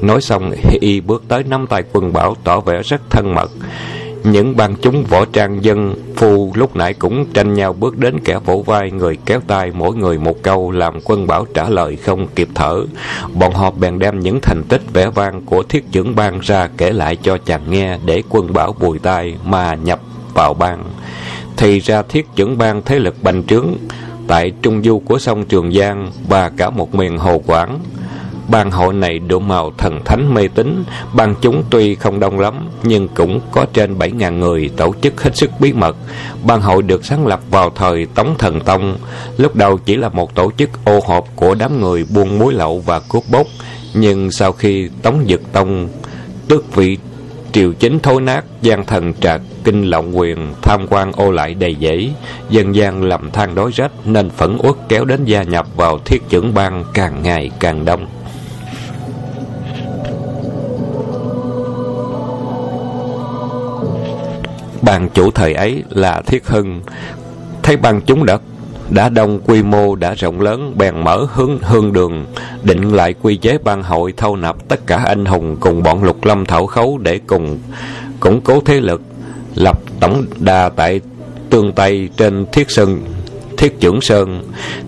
Nói 0.00 0.20
xong 0.20 0.52
y 0.80 1.00
bước 1.00 1.24
tới 1.28 1.44
nắm 1.44 1.66
tay 1.66 1.82
quân 1.92 2.12
bảo 2.12 2.36
tỏ 2.44 2.60
vẻ 2.60 2.82
rất 2.82 3.10
thân 3.10 3.34
mật. 3.34 3.50
Những 4.24 4.56
ban 4.56 4.74
chúng 4.82 5.04
võ 5.04 5.24
trang 5.24 5.64
dân 5.64 5.94
phu 6.16 6.52
lúc 6.54 6.76
nãy 6.76 6.94
cũng 6.94 7.26
tranh 7.32 7.54
nhau 7.54 7.72
bước 7.72 7.98
đến 7.98 8.20
kẻ 8.24 8.38
vỗ 8.44 8.62
vai, 8.66 8.90
người 8.90 9.18
kéo 9.26 9.40
tay 9.46 9.70
mỗi 9.74 9.94
người 9.96 10.18
một 10.18 10.42
câu 10.42 10.70
làm 10.70 10.98
quân 11.04 11.26
bảo 11.26 11.46
trả 11.54 11.68
lời 11.68 11.96
không 11.96 12.26
kịp 12.34 12.48
thở. 12.54 12.84
Bọn 13.34 13.52
họ 13.54 13.70
bèn 13.70 13.98
đem 13.98 14.20
những 14.20 14.38
thành 14.42 14.62
tích 14.68 14.82
vẻ 14.92 15.08
vang 15.08 15.40
của 15.40 15.62
thiết 15.62 15.84
trưởng 15.92 16.16
bang 16.16 16.38
ra 16.42 16.68
kể 16.76 16.92
lại 16.92 17.16
cho 17.16 17.38
chàng 17.38 17.70
nghe 17.70 17.98
để 18.04 18.22
quân 18.28 18.52
bảo 18.52 18.72
bùi 18.80 18.98
tai 18.98 19.34
mà 19.44 19.74
nhập 19.74 20.00
vào 20.34 20.54
bang. 20.54 20.84
thì 21.56 21.78
ra 21.80 22.02
thiết 22.02 22.26
trưởng 22.36 22.58
bang 22.58 22.82
thế 22.84 22.98
lực 22.98 23.22
bành 23.22 23.44
trướng, 23.44 23.66
tại 24.26 24.52
trung 24.62 24.82
du 24.82 24.98
của 24.98 25.18
sông 25.18 25.44
trường 25.44 25.72
giang 25.72 26.10
và 26.28 26.50
cả 26.56 26.70
một 26.70 26.94
miền 26.94 27.18
hồ 27.18 27.42
quảng. 27.46 27.78
Ban 28.48 28.70
hội 28.70 28.94
này 28.94 29.18
độ 29.18 29.38
màu 29.38 29.72
thần 29.78 30.00
thánh 30.04 30.34
mê 30.34 30.48
tín 30.48 30.84
Ban 31.14 31.34
chúng 31.40 31.64
tuy 31.70 31.94
không 31.94 32.20
đông 32.20 32.40
lắm, 32.40 32.68
Nhưng 32.82 33.08
cũng 33.08 33.40
có 33.52 33.66
trên 33.72 33.98
7.000 33.98 34.38
người 34.38 34.70
Tổ 34.76 34.94
chức 35.02 35.22
hết 35.22 35.36
sức 35.36 35.50
bí 35.60 35.72
mật. 35.72 35.96
Ban 36.44 36.60
hội 36.60 36.82
được 36.82 37.04
sáng 37.04 37.26
lập 37.26 37.40
vào 37.50 37.70
thời 37.70 38.06
Tống 38.06 38.34
Thần 38.38 38.60
Tông, 38.60 38.96
Lúc 39.36 39.56
đầu 39.56 39.78
chỉ 39.78 39.96
là 39.96 40.08
một 40.08 40.34
tổ 40.34 40.50
chức 40.58 40.70
ô 40.84 41.00
hộp 41.04 41.24
Của 41.36 41.54
đám 41.54 41.80
người 41.80 42.06
buôn 42.14 42.38
muối 42.38 42.54
lậu 42.54 42.80
và 42.80 43.00
cướp 43.00 43.22
bốc, 43.30 43.46
Nhưng 43.94 44.30
sau 44.30 44.52
khi 44.52 44.88
Tống 45.02 45.24
Dực 45.28 45.52
Tông 45.52 45.88
Tước 46.48 46.74
vị 46.74 46.98
triều 47.54 47.72
chính 47.72 47.98
thối 47.98 48.20
nát, 48.20 48.44
gian 48.62 48.86
thần 48.86 49.14
trạc 49.14 49.40
kinh 49.64 49.82
lộng 49.82 50.18
quyền 50.18 50.52
tham 50.62 50.86
quan 50.90 51.12
ô 51.12 51.30
lại 51.30 51.54
đầy 51.54 51.76
dẫy, 51.80 52.12
dân 52.50 52.74
gian 52.74 53.02
lầm 53.02 53.30
than 53.30 53.54
đói 53.54 53.70
rách 53.74 53.92
nên 54.04 54.30
phẫn 54.30 54.58
uất 54.62 54.74
kéo 54.88 55.04
đến 55.04 55.24
gia 55.24 55.42
nhập 55.42 55.66
vào 55.76 55.98
thiết 55.98 56.22
trưởng 56.28 56.54
ban 56.54 56.84
càng 56.94 57.22
ngày 57.22 57.50
càng 57.60 57.84
đông. 57.84 58.06
Bàn 64.84 65.08
chủ 65.14 65.30
thời 65.30 65.54
ấy 65.54 65.82
là 65.90 66.22
Thiết 66.26 66.46
Hưng. 66.46 66.82
Thấy 67.62 67.76
ban 67.76 68.00
chúng 68.00 68.26
đã 68.26 68.38
đã 68.90 69.08
đông, 69.08 69.40
quy 69.46 69.62
mô 69.62 69.94
đã 69.94 70.14
rộng 70.14 70.40
lớn, 70.40 70.72
bèn 70.78 71.04
mở 71.04 71.26
hướng 71.34 71.58
hương 71.62 71.92
đường, 71.92 72.26
định 72.62 72.92
lại 72.92 73.14
quy 73.22 73.36
chế 73.36 73.58
ban 73.64 73.82
hội, 73.82 74.12
thâu 74.16 74.36
nạp 74.36 74.68
tất 74.68 74.86
cả 74.86 74.96
anh 74.96 75.24
hùng 75.24 75.56
cùng 75.60 75.82
bọn 75.82 76.04
lục 76.04 76.24
lâm 76.24 76.46
thảo 76.46 76.66
khấu 76.66 76.98
để 76.98 77.20
cùng, 77.26 77.58
củng 78.20 78.40
cố 78.40 78.60
thế 78.64 78.80
lực, 78.80 79.00
lập 79.54 79.78
tổng 80.00 80.24
đà 80.40 80.68
tại 80.68 81.00
tương 81.50 81.72
tây 81.72 82.08
trên 82.16 82.46
thiết 82.52 82.70
sơn, 82.70 83.00
thiết 83.58 83.80
trưởng 83.80 84.00
sơn. 84.00 84.42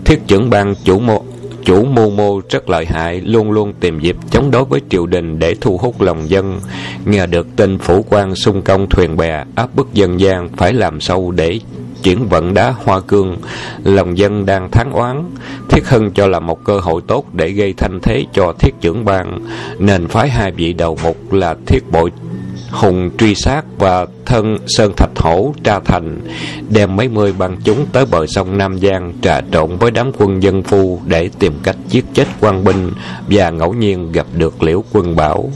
Thiết 0.05 0.27
trưởng 0.27 0.51
ban 0.51 0.75
chủ 0.85 0.99
mô 0.99 1.23
chủ 1.67 1.85
mưu 1.85 2.11
mô 2.11 2.41
rất 2.51 2.71
lợi 2.71 2.87
hại, 2.87 3.21
luôn 3.21 3.51
luôn 3.51 3.73
tìm 3.81 4.01
dịp 4.01 4.17
chống 4.31 4.51
đối 4.51 4.65
với 4.65 4.81
triều 4.89 5.07
đình 5.07 5.39
để 5.39 5.55
thu 5.61 5.79
hút 5.79 6.01
lòng 6.01 6.31
dân. 6.31 6.61
Nghe 7.05 7.27
được 7.27 7.47
tin 7.57 7.79
phủ 7.79 8.05
quan 8.09 8.35
xung 8.35 8.63
công 8.63 8.89
thuyền 8.89 9.17
bè 9.17 9.45
áp 9.55 9.75
bức 9.75 9.95
dân 9.95 10.21
gian 10.21 10.49
phải 10.57 10.73
làm 10.73 11.01
sâu 11.01 11.31
để 11.31 11.61
chuyển 12.03 12.29
vận 12.29 12.55
đá 12.55 12.75
hoa 12.85 13.01
cương, 13.01 13.37
lòng 13.85 14.19
dân 14.19 14.47
đang 14.47 14.71
thắng 14.71 14.93
oán. 14.93 15.25
Thiết 15.69 15.89
hưng 15.89 16.11
cho 16.11 16.27
là 16.27 16.41
một 16.41 16.65
cơ 16.65 16.79
hội 16.79 17.03
tốt 17.07 17.25
để 17.33 17.51
gây 17.51 17.75
thanh 17.77 17.99
thế 18.03 18.25
cho 18.33 18.53
thiết 18.59 18.75
trưởng 18.81 19.05
bang, 19.05 19.39
nên 19.79 20.09
phái 20.09 20.29
hai 20.29 20.51
vị 20.51 20.73
đầu 20.73 20.99
mục 21.05 21.33
là 21.33 21.55
thiết 21.67 21.91
bội 21.93 22.11
hùng 22.71 23.11
truy 23.19 23.35
sát 23.35 23.65
và 23.79 24.07
thân 24.27 24.59
sơn 24.67 24.93
thạch 24.97 25.11
hổ 25.17 25.55
tra 25.65 25.81
thành, 25.81 26.21
đem 26.69 26.97
mấy 26.97 27.09
mươi 27.09 27.33
băng 27.39 27.57
chúng 27.65 27.87
tới 27.93 28.07
bờ 28.07 28.27
sông 28.27 28.59
nam 28.59 28.79
giang 28.79 29.13
trà 29.23 29.41
trộn 29.53 29.77
với 29.77 29.91
đám 29.91 30.11
quân 30.19 30.43
dân 30.43 30.63
phu 30.63 31.01
để 31.07 31.31
tìm 31.39 31.53
cách 31.63 31.77
giết 31.89 32.05
chết 32.15 32.27
quan 32.41 32.65
binh 32.65 32.93
và 33.29 33.51
ngẫu 33.51 33.75
nhiên 33.75 34.13
gặp 34.13 34.27
được 34.33 34.63
liễu 34.63 34.85
quân 34.93 35.17
bảo. 35.17 35.51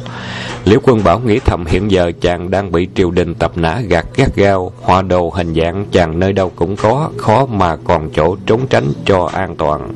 Liễu 0.65 0.81
quân 0.83 1.05
bảo 1.05 1.21
nghĩ 1.21 1.39
thầm 1.39 1.67
hiện 1.67 1.91
giờ 1.91 2.13
chàng 2.21 2.51
đang 2.51 2.73
bị 2.73 2.89
triều 2.95 3.11
đình 3.11 3.35
tập 3.35 3.53
nã 3.55 3.81
gạt 3.89 4.07
gắt 4.15 4.37
gao 4.37 4.73
Họa 4.81 5.03
đồ 5.03 5.33
hình 5.35 5.55
dạng 5.55 5.87
chàng 5.93 6.19
nơi 6.19 6.33
đâu 6.33 6.53
cũng 6.57 6.77
có, 6.77 7.11
Khó 7.17 7.47
mà 7.47 7.77
còn 7.77 8.11
chỗ 8.15 8.37
trốn 8.47 8.61
tránh 8.71 8.93
cho 9.05 9.31
an 9.33 9.57
toàn. 9.57 9.89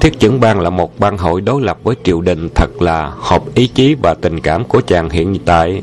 Thiết 0.00 0.20
chưởng 0.20 0.40
bang 0.40 0.60
là 0.60 0.70
một 0.70 0.98
bang 0.98 1.18
hội 1.18 1.40
đối 1.40 1.62
lập 1.62 1.78
với 1.84 1.96
triều 2.04 2.20
đình 2.20 2.48
Thật 2.54 2.82
là 2.82 3.12
hợp 3.18 3.42
ý 3.54 3.66
chí 3.66 3.94
và 4.02 4.14
tình 4.14 4.40
cảm 4.40 4.64
của 4.64 4.80
chàng 4.86 5.10
hiện 5.10 5.38
tại. 5.44 5.82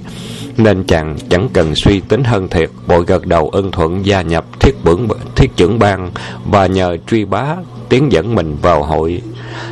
Nên 0.57 0.83
chàng 0.83 1.17
chẳng 1.29 1.49
cần 1.53 1.75
suy 1.75 1.99
tính 1.99 2.23
hơn 2.23 2.47
thiệt, 2.47 2.69
bội 2.87 3.03
gật 3.07 3.25
đầu 3.25 3.49
ân 3.49 3.71
thuận 3.71 4.05
gia 4.05 4.21
nhập 4.21 4.45
thiết 4.59 4.71
bưởng 4.83 5.07
thiết 5.35 5.51
trưởng 5.55 5.79
bang 5.79 6.11
và 6.45 6.65
nhờ 6.65 6.97
truy 7.07 7.25
bá 7.25 7.55
tiến 7.89 8.11
dẫn 8.11 8.35
mình 8.35 8.57
vào 8.61 8.83
hội. 8.83 9.21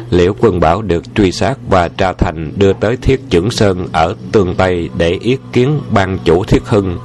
Liễu 0.10 0.34
quân 0.40 0.60
bảo 0.60 0.82
được 0.82 1.16
truy 1.16 1.32
sát 1.32 1.58
và 1.70 1.88
tra 1.88 2.14
thành 2.14 2.54
đưa 2.56 2.74
tới 2.74 2.98
thiết 2.98 3.22
trưởng 3.30 3.52
sơn 3.52 3.88
ở 3.92 4.16
tường 4.32 4.56
tây 4.58 4.90
để 4.98 5.18
yết 5.22 5.40
kiến 5.54 5.80
ban 5.90 6.18
chủ 6.26 6.44
thiết 6.44 6.66
hưng 6.66 6.98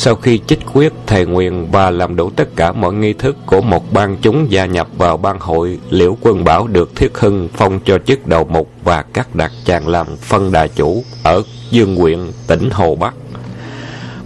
sau 0.00 0.14
khi 0.14 0.40
chích 0.46 0.58
quyết 0.74 0.92
thề 1.06 1.24
nguyện 1.24 1.68
và 1.70 1.90
làm 1.90 2.16
đủ 2.16 2.30
tất 2.30 2.48
cả 2.56 2.72
mọi 2.72 2.92
nghi 2.92 3.12
thức 3.12 3.36
của 3.46 3.60
một 3.60 3.92
ban 3.92 4.16
chúng 4.22 4.50
gia 4.50 4.66
nhập 4.66 4.88
vào 4.98 5.16
ban 5.16 5.38
hội, 5.40 5.78
Liễu 5.90 6.16
Quân 6.20 6.44
Bảo 6.44 6.66
được 6.66 6.96
Thiết 6.96 7.18
Hưng 7.18 7.48
phong 7.52 7.80
cho 7.84 7.98
chức 7.98 8.26
đầu 8.26 8.44
mục 8.44 8.70
và 8.84 9.02
cắt 9.02 9.34
đặt 9.34 9.52
chàng 9.64 9.88
làm 9.88 10.06
phân 10.16 10.52
đà 10.52 10.66
chủ 10.66 11.04
ở 11.22 11.42
Dương 11.70 11.96
huyện, 11.96 12.18
tỉnh 12.46 12.70
Hồ 12.70 12.94
Bắc. 12.94 13.14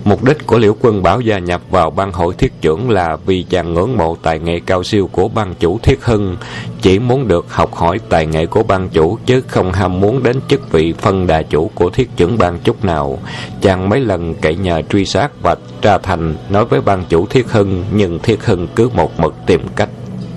Mục 0.04 0.25
đích 0.25 0.47
của 0.47 0.59
Liễu 0.59 0.76
Quân 0.80 1.02
Bảo 1.02 1.21
gia 1.21 1.38
nhập 1.38 1.61
vào 1.71 1.90
ban 1.90 2.12
hội 2.12 2.35
thiết 2.38 2.52
trưởng 2.61 2.90
là 2.90 3.16
vì 3.26 3.42
chàng 3.42 3.75
ngưỡng 3.75 3.97
mộ 3.97 4.16
tài 4.23 4.38
nghệ 4.38 4.61
cao 4.66 4.85
siêu 4.85 5.09
của 5.12 5.28
ban 5.28 5.54
chủ 5.54 5.78
Thiết 5.82 6.04
Hưng, 6.04 6.37
chỉ 6.80 6.99
muốn 6.99 7.28
được 7.28 7.47
học 7.49 7.75
hỏi 7.75 8.00
tài 8.09 8.26
nghệ 8.26 8.47
của 8.47 8.62
ban 8.62 8.88
chủ 8.88 9.18
chứ 9.26 9.40
không 9.49 9.73
ham 9.73 10.00
muốn 10.00 10.23
đến 10.23 10.40
chức 10.49 10.73
vị 10.73 10.94
phân 10.99 11.26
đà 11.26 11.42
chủ 11.42 11.71
của 11.75 11.90
thiết 11.90 12.11
trưởng 12.16 12.38
ban 12.38 12.59
chút 12.59 12.85
nào. 12.85 13.18
Chàng 13.61 13.88
mấy 13.88 14.00
lần 14.00 14.35
cậy 14.35 14.56
nhờ 14.56 14.82
truy 14.82 15.04
sát 15.04 15.30
và 15.42 15.56
tra 15.82 15.99
thành 15.99 16.35
nói 16.49 16.64
với 16.64 16.80
ban 16.80 17.04
chủ 17.09 17.26
Thiết 17.26 17.50
Hưng, 17.50 17.85
nhưng 17.92 18.18
Thiết 18.18 18.44
Hưng 18.44 18.68
cứ 18.76 18.88
một 18.88 19.21
mực 19.21 19.35
tìm 19.47 19.61
cách 19.76 19.90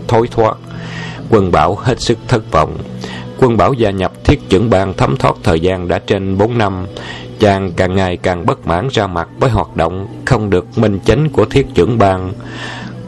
thối 0.07 0.27
thoát. 0.31 0.57
Quân 1.29 1.51
Bảo 1.51 1.75
hết 1.75 2.01
sức 2.01 2.17
thất 2.27 2.51
vọng. 2.51 2.77
Quân 3.39 3.57
Bảo 3.57 3.73
gia 3.73 3.89
nhập 3.89 4.11
thiết 4.23 4.49
trưởng 4.49 4.69
ban 4.69 4.93
thấm 4.93 5.17
thoát 5.17 5.35
thời 5.43 5.59
gian 5.59 5.87
đã 5.87 5.99
trên 5.99 6.37
4 6.37 6.57
năm. 6.57 6.85
Chàng 7.39 7.71
càng 7.75 7.95
ngày 7.95 8.17
càng 8.17 8.45
bất 8.45 8.67
mãn 8.67 8.87
ra 8.91 9.07
mặt 9.07 9.27
với 9.39 9.49
hoạt 9.49 9.75
động 9.75 10.07
không 10.25 10.49
được 10.49 10.77
minh 10.77 10.99
chánh 11.05 11.29
của 11.29 11.45
thiết 11.45 11.67
trưởng 11.73 11.97
ban. 11.97 12.33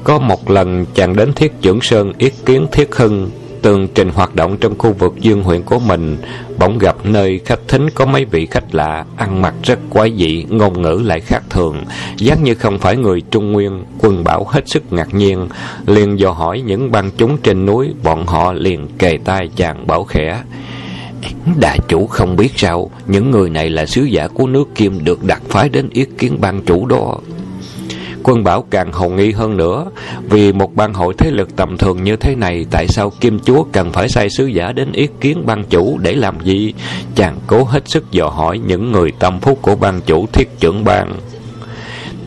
Có 0.04 0.20
một 0.20 0.50
lần 0.50 0.86
chàng 0.94 1.16
đến 1.16 1.34
thiết 1.34 1.52
trưởng 1.62 1.82
Sơn 1.82 2.14
yết 2.18 2.34
kiến 2.46 2.68
thiết 2.72 2.96
hưng, 2.96 3.30
tường 3.62 3.88
trình 3.96 4.10
hoạt 4.10 4.36
động 4.36 4.58
trong 4.58 4.78
khu 4.78 4.94
vực 4.94 5.14
dương 5.20 5.44
huyện 5.44 5.64
của 5.64 5.80
mình, 5.80 6.18
bỗng 6.60 6.78
gặp 6.78 6.96
nơi 7.04 7.40
khách 7.46 7.60
thính 7.68 7.90
có 7.90 8.06
mấy 8.06 8.26
vị 8.26 8.46
khách 8.46 8.76
lạ, 8.76 9.06
ăn 9.16 9.42
mặc 9.42 9.54
rất 9.64 9.80
quái 9.90 10.14
dị, 10.18 10.46
ngôn 10.50 10.82
ngữ 10.82 11.02
lại 11.06 11.20
khác 11.20 11.44
thường, 11.50 11.84
dáng 12.18 12.44
như 12.44 12.56
không 12.56 12.80
phải 12.80 12.98
người 12.98 13.22
trung 13.32 13.52
nguyên, 13.52 13.84
quân 14.00 14.24
bảo 14.24 14.46
hết 14.50 14.70
sức 14.70 14.94
ngạc 14.94 15.14
nhiên, 15.14 15.48
liền 15.86 16.20
dò 16.20 16.32
hỏi 16.32 16.62
những 16.62 16.92
băng 16.92 17.12
chúng 17.18 17.38
trên 17.38 17.66
núi, 17.66 17.94
bọn 18.04 18.28
họ 18.28 18.54
liền 18.54 18.88
kề 18.88 19.18
tai 19.26 19.50
chàng 19.56 19.88
bảo 19.88 20.04
khẽ 20.04 20.44
Đại 21.60 21.80
chủ 21.88 22.08
không 22.08 22.36
biết 22.36 22.52
sao, 22.56 22.90
Những 23.08 23.32
người 23.32 23.50
này 23.50 23.70
là 23.70 23.86
sứ 23.86 24.04
giả 24.04 24.28
của 24.28 24.48
nước 24.48 24.68
Kim 24.76 25.04
Được 25.04 25.24
đặt 25.24 25.42
phái 25.50 25.70
đến 25.70 25.90
yết 25.90 26.08
kiến 26.18 26.38
ban 26.42 26.62
chủ 26.66 26.86
đó. 26.86 27.18
Quân 28.24 28.44
Bảo 28.44 28.66
càng 28.70 28.92
hồ 28.92 29.10
nghi 29.10 29.32
hơn 29.32 29.58
nữa, 29.58 29.86
Vì 30.30 30.54
một 30.54 30.76
ban 30.76 30.94
hội 30.94 31.14
thế 31.18 31.32
lực 31.32 31.56
tầm 31.56 31.78
thường 31.78 32.04
như 32.04 32.16
thế 32.16 32.36
này, 32.36 32.66
Tại 32.72 32.88
sao 32.88 33.10
Kim 33.10 33.40
Chúa 33.40 33.64
cần 33.64 33.92
phải 33.92 34.10
sai 34.10 34.30
sứ 34.30 34.46
giả 34.46 34.72
đến 34.72 34.92
yết 34.92 35.10
kiến 35.22 35.46
ban 35.46 35.64
chủ 35.64 35.98
để 35.98 36.16
làm 36.16 36.40
gì? 36.44 36.74
Chàng 37.16 37.38
cố 37.48 37.64
hết 37.64 37.90
sức 37.90 38.12
dò 38.12 38.28
hỏi 38.28 38.60
những 38.60 38.92
người 38.92 39.12
tâm 39.20 39.40
phúc 39.40 39.60
của 39.62 39.76
ban 39.76 40.02
chủ 40.02 40.26
thiết 40.34 40.60
trưởng 40.60 40.84
ban 40.84 41.14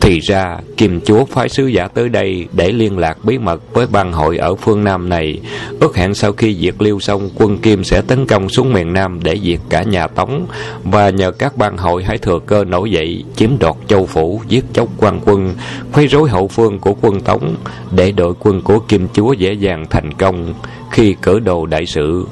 thì 0.01 0.19
ra, 0.19 0.57
Kim 0.77 1.01
Chúa 1.01 1.25
phái 1.25 1.49
sứ 1.49 1.67
giả 1.67 1.87
tới 1.87 2.09
đây 2.09 2.47
để 2.53 2.71
liên 2.71 2.97
lạc 2.97 3.17
bí 3.25 3.37
mật 3.37 3.73
với 3.73 3.87
bang 3.87 4.13
hội 4.13 4.37
ở 4.37 4.55
phương 4.55 4.83
Nam 4.83 5.09
này. 5.09 5.39
Ước 5.79 5.95
hẹn 5.95 6.13
sau 6.13 6.31
khi 6.31 6.57
diệt 6.61 6.75
Liêu 6.79 6.99
xong, 6.99 7.29
quân 7.35 7.57
Kim 7.57 7.83
sẽ 7.83 8.01
tấn 8.01 8.25
công 8.25 8.49
xuống 8.49 8.73
miền 8.73 8.93
Nam 8.93 9.19
để 9.23 9.39
diệt 9.43 9.59
cả 9.69 9.83
nhà 9.83 10.07
Tống. 10.07 10.45
Và 10.83 11.09
nhờ 11.09 11.31
các 11.31 11.57
bang 11.57 11.77
hội 11.77 12.03
hãy 12.03 12.17
thừa 12.17 12.39
cơ 12.45 12.63
nổi 12.63 12.91
dậy, 12.91 13.23
chiếm 13.35 13.59
đoạt 13.59 13.75
châu 13.87 14.05
phủ, 14.05 14.41
giết 14.47 14.65
chóc 14.73 14.87
quan 14.97 15.19
quân, 15.25 15.53
quấy 15.93 16.07
rối 16.07 16.29
hậu 16.29 16.47
phương 16.47 16.79
của 16.79 16.93
quân 17.01 17.21
Tống, 17.21 17.55
để 17.91 18.11
đội 18.11 18.33
quân 18.39 18.61
của 18.61 18.79
Kim 18.79 19.07
Chúa 19.13 19.33
dễ 19.33 19.53
dàng 19.53 19.85
thành 19.89 20.13
công 20.13 20.53
khi 20.91 21.15
cử 21.21 21.39
đồ 21.39 21.65
đại 21.65 21.85
sự. 21.85 22.25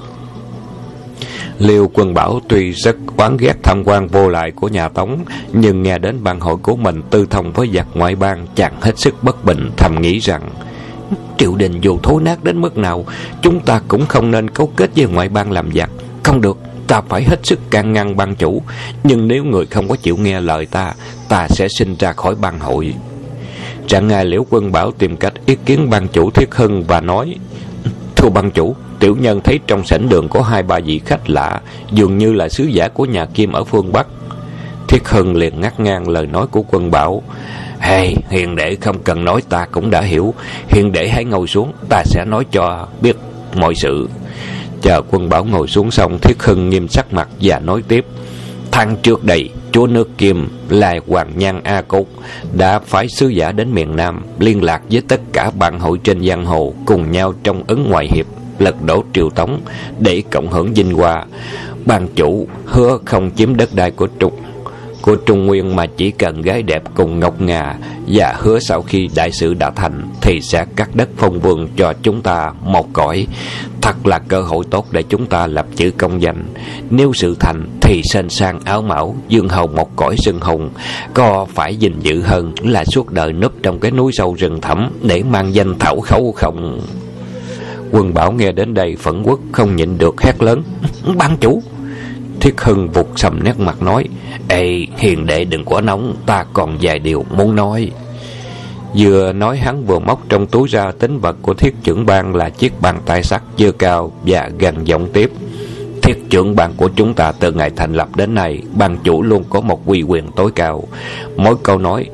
Liêu 1.60 1.92
Quân 1.94 2.14
Bảo 2.14 2.40
tuy 2.48 2.72
rất 2.72 2.96
oán 3.18 3.38
ghét 3.38 3.54
tham 3.64 3.84
quan 3.86 4.08
vô 4.08 4.30
lại 4.30 4.52
của 4.52 4.68
nhà 4.68 4.90
Tống, 4.90 5.20
nhưng 5.54 5.84
nghe 5.84 5.98
đến 5.98 6.24
ban 6.24 6.40
hội 6.40 6.58
của 6.58 6.76
mình 6.76 7.02
tư 7.10 7.28
thông 7.30 7.52
với 7.52 7.70
giặc 7.74 7.88
ngoại 7.94 8.16
bang, 8.16 8.48
chàng 8.56 8.82
hết 8.82 9.00
sức 9.00 9.24
bất 9.24 9.46
bình, 9.46 9.72
thầm 9.78 10.02
nghĩ 10.02 10.20
rằng 10.20 10.50
triều 11.38 11.56
đình 11.56 11.82
dù 11.82 12.00
thối 12.04 12.22
nát 12.22 12.44
đến 12.44 12.62
mức 12.62 12.78
nào, 12.78 13.06
chúng 13.42 13.60
ta 13.60 13.82
cũng 13.88 14.06
không 14.06 14.32
nên 14.32 14.50
cấu 14.50 14.72
kết 14.76 14.90
với 14.96 15.06
ngoại 15.06 15.30
bang 15.30 15.52
làm 15.52 15.72
giặc. 15.76 15.90
Không 16.24 16.42
được, 16.42 16.58
ta 16.88 17.02
phải 17.02 17.24
hết 17.24 17.40
sức 17.44 17.60
can 17.72 17.94
ngăn 17.94 18.18
ban 18.18 18.36
chủ, 18.36 18.62
nhưng 19.04 19.28
nếu 19.28 19.44
người 19.44 19.66
không 19.66 19.88
có 19.88 19.96
chịu 19.96 20.18
nghe 20.18 20.42
lời 20.42 20.66
ta, 20.66 20.94
ta 21.30 21.48
sẽ 21.48 21.68
sinh 21.68 21.96
ra 22.00 22.14
khỏi 22.14 22.36
ban 22.36 22.60
hội. 22.60 22.94
Trạng 23.88 24.08
ngài 24.08 24.26
Liễu 24.26 24.46
Quân 24.50 24.72
Bảo 24.72 24.92
tìm 24.92 25.18
cách 25.18 25.34
ý 25.46 25.58
kiến 25.66 25.90
ban 25.90 26.08
chủ 26.08 26.30
Thiết 26.32 26.56
Hưng 26.56 26.84
và 26.84 27.02
nói 27.02 27.36
Thưa 28.20 28.30
ban 28.30 28.52
chủ, 28.52 28.76
Tiểu 29.00 29.16
nhân 29.20 29.42
thấy 29.42 29.60
trong 29.68 29.86
sảnh 29.86 30.10
đường 30.10 30.28
có 30.30 30.42
hai 30.42 30.64
ba 30.64 30.80
vị 30.80 31.02
khách 31.06 31.30
lạ, 31.30 31.62
dường 31.92 32.18
như 32.18 32.34
là 32.34 32.50
sứ 32.50 32.64
giả 32.64 32.88
của 32.88 33.06
nhà 33.06 33.26
Kim 33.26 33.52
ở 33.52 33.64
phương 33.64 33.92
Bắc. 33.92 34.08
Thiết 34.88 35.10
Hưng 35.10 35.36
liền 35.36 35.62
ngắt 35.62 35.80
ngang 35.80 36.10
lời 36.10 36.28
nói 36.28 36.48
của 36.48 36.64
quân 36.72 36.92
bảo. 36.92 37.24
Hey, 37.80 38.16
hiền 38.30 38.56
đệ 38.56 38.76
không 38.76 39.04
cần 39.04 39.26
nói 39.26 39.42
ta 39.50 39.66
cũng 39.72 39.90
đã 39.90 40.02
hiểu. 40.02 40.34
Hiền 40.68 40.92
đệ 40.92 41.08
hãy 41.08 41.26
ngồi 41.26 41.48
xuống, 41.48 41.74
ta 41.90 42.04
sẽ 42.06 42.26
nói 42.26 42.46
cho 42.52 42.88
biết 43.02 43.16
mọi 43.56 43.76
sự. 43.76 44.10
Chờ 44.82 45.02
quân 45.12 45.30
bảo 45.30 45.46
ngồi 45.46 45.68
xuống 45.68 45.92
xong, 45.92 46.20
Thiết 46.22 46.44
Hưng 46.44 46.70
nghiêm 46.70 46.88
sắc 46.88 47.14
mặt 47.14 47.30
và 47.42 47.60
nói 47.60 47.84
tiếp. 47.88 48.06
Thăng 48.72 48.98
trước 48.98 49.24
đây, 49.24 49.50
chúa 49.72 49.88
nước 49.88 50.18
Kim 50.18 50.48
là 50.70 50.96
Hoàng 51.08 51.32
Nhan 51.36 51.64
A 51.64 51.82
Cốt 51.82 52.06
đã 52.54 52.80
phái 52.80 53.08
sứ 53.08 53.28
giả 53.28 53.52
đến 53.52 53.74
miền 53.74 53.96
Nam 53.96 54.22
liên 54.40 54.64
lạc 54.64 54.82
với 54.92 55.02
tất 55.08 55.22
cả 55.34 55.52
bạn 55.60 55.80
hội 55.80 56.00
trên 56.04 56.28
giang 56.28 56.46
hồ 56.46 56.74
cùng 56.86 57.12
nhau 57.12 57.34
trong 57.44 57.64
ứng 57.68 57.90
ngoại 57.90 58.08
hiệp, 58.12 58.26
lật 58.60 58.76
đổ 58.86 59.04
triều 59.14 59.30
tống 59.30 59.62
để 60.00 60.24
cộng 60.32 60.48
hưởng 60.48 60.74
vinh 60.74 60.94
hoa. 60.94 61.26
Ban 61.86 62.08
chủ 62.16 62.48
hứa 62.66 62.98
không 63.06 63.32
chiếm 63.36 63.58
đất 63.58 63.70
đai 63.76 63.92
của 63.92 64.08
trung 64.20 64.34
của 65.02 65.16
trung 65.16 65.46
nguyên 65.46 65.76
mà 65.76 65.86
chỉ 65.86 66.12
cần 66.12 66.42
gái 66.42 66.64
đẹp 66.64 66.84
cùng 66.96 67.20
ngọc 67.20 67.42
ngà 67.42 67.76
và 68.08 68.36
hứa 68.40 68.60
sau 68.60 68.82
khi 68.82 69.10
đại 69.16 69.32
sự 69.32 69.54
đã 69.54 69.72
thành 69.72 70.02
thì 70.22 70.42
sẽ 70.42 70.66
cắt 70.76 70.96
đất 70.96 71.10
phong 71.18 71.40
vương 71.40 71.68
cho 71.76 71.94
chúng 72.02 72.22
ta 72.22 72.52
một 72.64 72.94
cõi. 72.94 73.28
Thật 73.82 74.08
là 74.08 74.20
cơ 74.20 74.42
hội 74.42 74.66
tốt 74.72 74.88
để 74.92 75.04
chúng 75.10 75.26
ta 75.26 75.48
lập 75.48 75.66
chữ 75.76 75.92
công 75.98 76.22
danh. 76.22 76.44
Nếu 76.90 77.14
sự 77.14 77.36
thành 77.40 77.68
thì 77.82 78.02
sên 78.04 78.30
sang 78.30 78.60
áo 78.66 78.82
mão, 78.82 79.16
dương 79.28 79.50
hầu 79.50 79.68
một 79.68 79.96
cõi 79.96 80.16
sưng 80.18 80.40
hùng 80.40 80.70
có 81.14 81.46
phải 81.54 81.76
gìn 81.76 82.00
giữ 82.00 82.22
hơn 82.22 82.54
là 82.62 82.86
suốt 82.86 83.12
đời 83.12 83.34
núp 83.34 83.54
trong 83.64 83.80
cái 83.80 83.92
núi 83.92 84.12
sâu 84.14 84.34
rừng 84.34 84.62
thẳm 84.62 84.92
để 85.02 85.24
mang 85.24 85.54
danh 85.54 85.80
thảo 85.80 86.00
khấu 86.00 86.32
không? 86.32 86.82
Quân 87.92 88.14
Bảo 88.14 88.32
nghe 88.32 88.52
đến 88.52 88.74
đây 88.74 88.96
phẫn 88.96 89.24
quốc, 89.24 89.40
không 89.52 89.76
nhịn 89.76 89.98
được 89.98 90.22
hét 90.22 90.42
lớn. 90.42 90.64
Ban 91.18 91.38
chủ! 91.38 91.62
Thiết 92.40 92.62
Hưng 92.62 92.90
vụt 92.90 93.08
sầm 93.16 93.44
nét 93.44 93.60
mặt 93.60 93.82
nói 93.82 94.04
Ê 94.48 94.86
hiền 94.98 95.26
đệ 95.26 95.44
đừng 95.46 95.66
quá 95.66 95.82
nóng 95.82 96.16
Ta 96.26 96.46
còn 96.54 96.78
vài 96.82 97.00
điều 97.00 97.26
muốn 97.36 97.56
nói 97.56 97.92
Vừa 98.96 99.34
nói 99.34 99.58
hắn 99.58 99.86
vừa 99.86 100.00
móc 100.00 100.30
trong 100.30 100.48
túi 100.48 100.68
ra 100.68 100.92
tính 100.92 101.20
vật 101.20 101.36
của 101.42 101.54
thiết 101.54 101.76
trưởng 101.84 102.06
ban 102.06 102.36
là 102.36 102.50
chiếc 102.50 102.82
bàn 102.82 103.00
tay 103.06 103.24
sắt 103.24 103.42
dơ 103.58 103.72
cao 103.72 104.12
và 104.26 104.50
gần 104.60 104.88
giọng 104.88 105.10
tiếp. 105.14 105.32
Thiết 106.02 106.30
trưởng 106.30 106.56
ban 106.56 106.74
của 106.74 106.90
chúng 106.96 107.14
ta 107.14 107.32
từ 107.32 107.52
ngày 107.52 107.72
thành 107.76 107.94
lập 107.94 108.16
đến 108.16 108.36
nay, 108.36 108.62
ban 108.76 108.98
chủ 109.04 109.24
luôn 109.24 109.44
có 109.50 109.62
một 109.62 109.82
quy 109.86 110.02
quyền 110.02 110.32
tối 110.32 110.52
cao. 110.56 110.84
Mỗi 111.38 111.56
câu 111.64 111.78
nói 111.78 112.10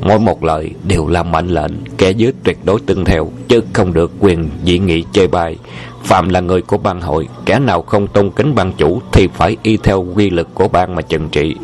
Mỗi 0.00 0.18
một 0.18 0.44
lời 0.44 0.70
đều 0.84 1.06
là 1.06 1.22
mệnh 1.22 1.48
lệnh, 1.48 1.72
Kẻ 1.98 2.10
dưới 2.10 2.32
tuyệt 2.44 2.58
đối 2.64 2.80
tuân 2.80 3.04
theo, 3.04 3.30
Chứ 3.48 3.60
không 3.72 3.92
được 3.92 4.12
quyền 4.20 4.50
dị 4.64 4.78
nghị 4.78 5.04
chê 5.12 5.26
bai. 5.26 5.56
Phạm 6.04 6.28
là 6.28 6.40
người 6.40 6.62
của 6.62 6.78
ban 6.78 7.00
hội, 7.00 7.28
Kẻ 7.44 7.58
nào 7.58 7.82
không 7.82 8.06
tôn 8.06 8.30
kính 8.30 8.54
ban 8.54 8.72
chủ 8.72 9.00
Thì 9.12 9.28
phải 9.34 9.56
y 9.62 9.76
theo 9.76 10.06
quy 10.14 10.30
lực 10.30 10.48
của 10.54 10.68
ban 10.68 10.94
mà 10.94 11.02
trừng 11.02 11.28
trị. 11.28 11.54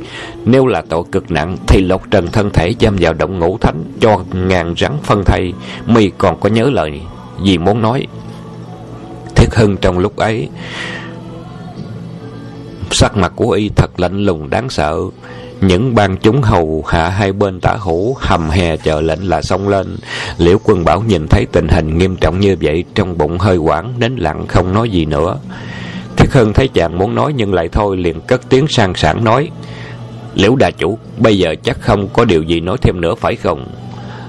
Nếu 0.44 0.66
là 0.66 0.82
tội 0.88 1.02
cực 1.12 1.30
nặng 1.30 1.56
Thì 1.66 1.80
lột 1.80 2.00
trần 2.10 2.26
thân 2.26 2.50
thể 2.50 2.74
giam 2.80 2.96
vào 3.00 3.12
động 3.14 3.38
ngũ 3.38 3.58
thánh 3.58 3.84
Cho 4.00 4.24
ngàn 4.32 4.74
rắn 4.78 4.92
phân 5.02 5.22
thay. 5.24 5.52
Mi 5.86 6.10
còn 6.18 6.40
có 6.40 6.48
nhớ 6.48 6.70
lời 6.72 7.00
gì 7.42 7.58
muốn 7.58 7.82
nói? 7.82 8.06
Thiết 9.34 9.54
Hưng 9.54 9.76
trong 9.76 9.98
lúc 9.98 10.16
ấy, 10.16 10.48
Sắc 12.94 13.16
mặt 13.16 13.32
của 13.36 13.50
y 13.50 13.70
thật 13.76 14.00
lạnh 14.00 14.24
lùng, 14.24 14.50
đáng 14.50 14.70
sợ 14.70 14.96
những 15.62 15.94
ban 15.94 16.16
chúng 16.16 16.42
hầu 16.42 16.84
hạ 16.88 17.08
hai 17.08 17.32
bên 17.32 17.60
tả 17.60 17.76
hữu, 17.80 18.16
hầm 18.20 18.50
hè 18.50 18.76
chờ 18.76 19.00
lệnh 19.00 19.28
là 19.28 19.42
xông 19.42 19.68
lên. 19.68 19.96
Liễu 20.38 20.58
quân 20.64 20.84
bảo 20.84 21.02
nhìn 21.02 21.28
thấy 21.28 21.46
tình 21.52 21.68
hình 21.68 21.98
nghiêm 21.98 22.16
trọng 22.16 22.40
như 22.40 22.56
vậy, 22.60 22.84
trong 22.94 23.18
bụng 23.18 23.38
hơi 23.38 23.56
quảng, 23.56 23.94
đến 23.98 24.16
lặng 24.16 24.46
không 24.46 24.72
nói 24.72 24.90
gì 24.90 25.04
nữa. 25.04 25.38
Thiết 26.16 26.32
hưng 26.32 26.52
thấy 26.52 26.68
chàng 26.68 26.98
muốn 26.98 27.14
nói 27.14 27.32
nhưng 27.36 27.54
lại 27.54 27.68
thôi, 27.72 27.96
liền 27.96 28.20
cất 28.20 28.48
tiếng 28.48 28.66
sang 28.68 28.94
sảng 28.94 29.24
nói, 29.24 29.50
Liễu 30.34 30.56
đà 30.56 30.70
chủ, 30.70 30.98
Bây 31.18 31.38
giờ 31.38 31.54
chắc 31.62 31.80
không 31.80 32.08
có 32.12 32.24
điều 32.24 32.42
gì 32.42 32.60
nói 32.60 32.76
thêm 32.82 33.00
nữa 33.00 33.14
phải 33.14 33.36
không? 33.36 33.66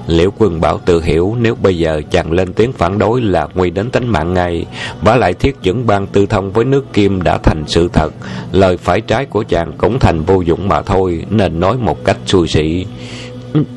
Liễu 0.08 0.32
quân 0.38 0.62
bảo 0.62 0.80
tự 0.86 1.02
hiểu 1.02 1.36
Nếu 1.40 1.56
bây 1.56 1.78
giờ 1.78 2.02
chàng 2.12 2.32
lên 2.32 2.54
tiếng 2.54 2.74
phản 2.74 3.00
đối 3.00 3.22
Là 3.22 3.48
nguy 3.54 3.70
đến 3.70 3.90
tính 3.90 4.08
mạng 4.08 4.34
ngay 4.34 4.66
Và 5.02 5.16
lại 5.16 5.34
thiết 5.34 5.56
dẫn 5.62 5.88
ban 5.88 6.08
tư 6.08 6.26
thông 6.26 6.52
với 6.52 6.66
nước 6.66 6.94
kim 6.94 7.22
Đã 7.22 7.38
thành 7.38 7.64
sự 7.68 7.90
thật. 7.94 8.14
Lời 8.52 8.78
phải 8.78 9.02
trái 9.02 9.26
của 9.26 9.44
chàng 9.44 9.72
cũng 9.78 10.00
thành 10.00 10.24
vô 10.24 10.42
dụng 10.42 10.68
mà 10.68 10.82
thôi, 10.82 11.26
Nên 11.30 11.60
nói 11.60 11.78
một 11.78 12.06
cách 12.06 12.18
xui 12.26 12.48
xị 12.48 12.86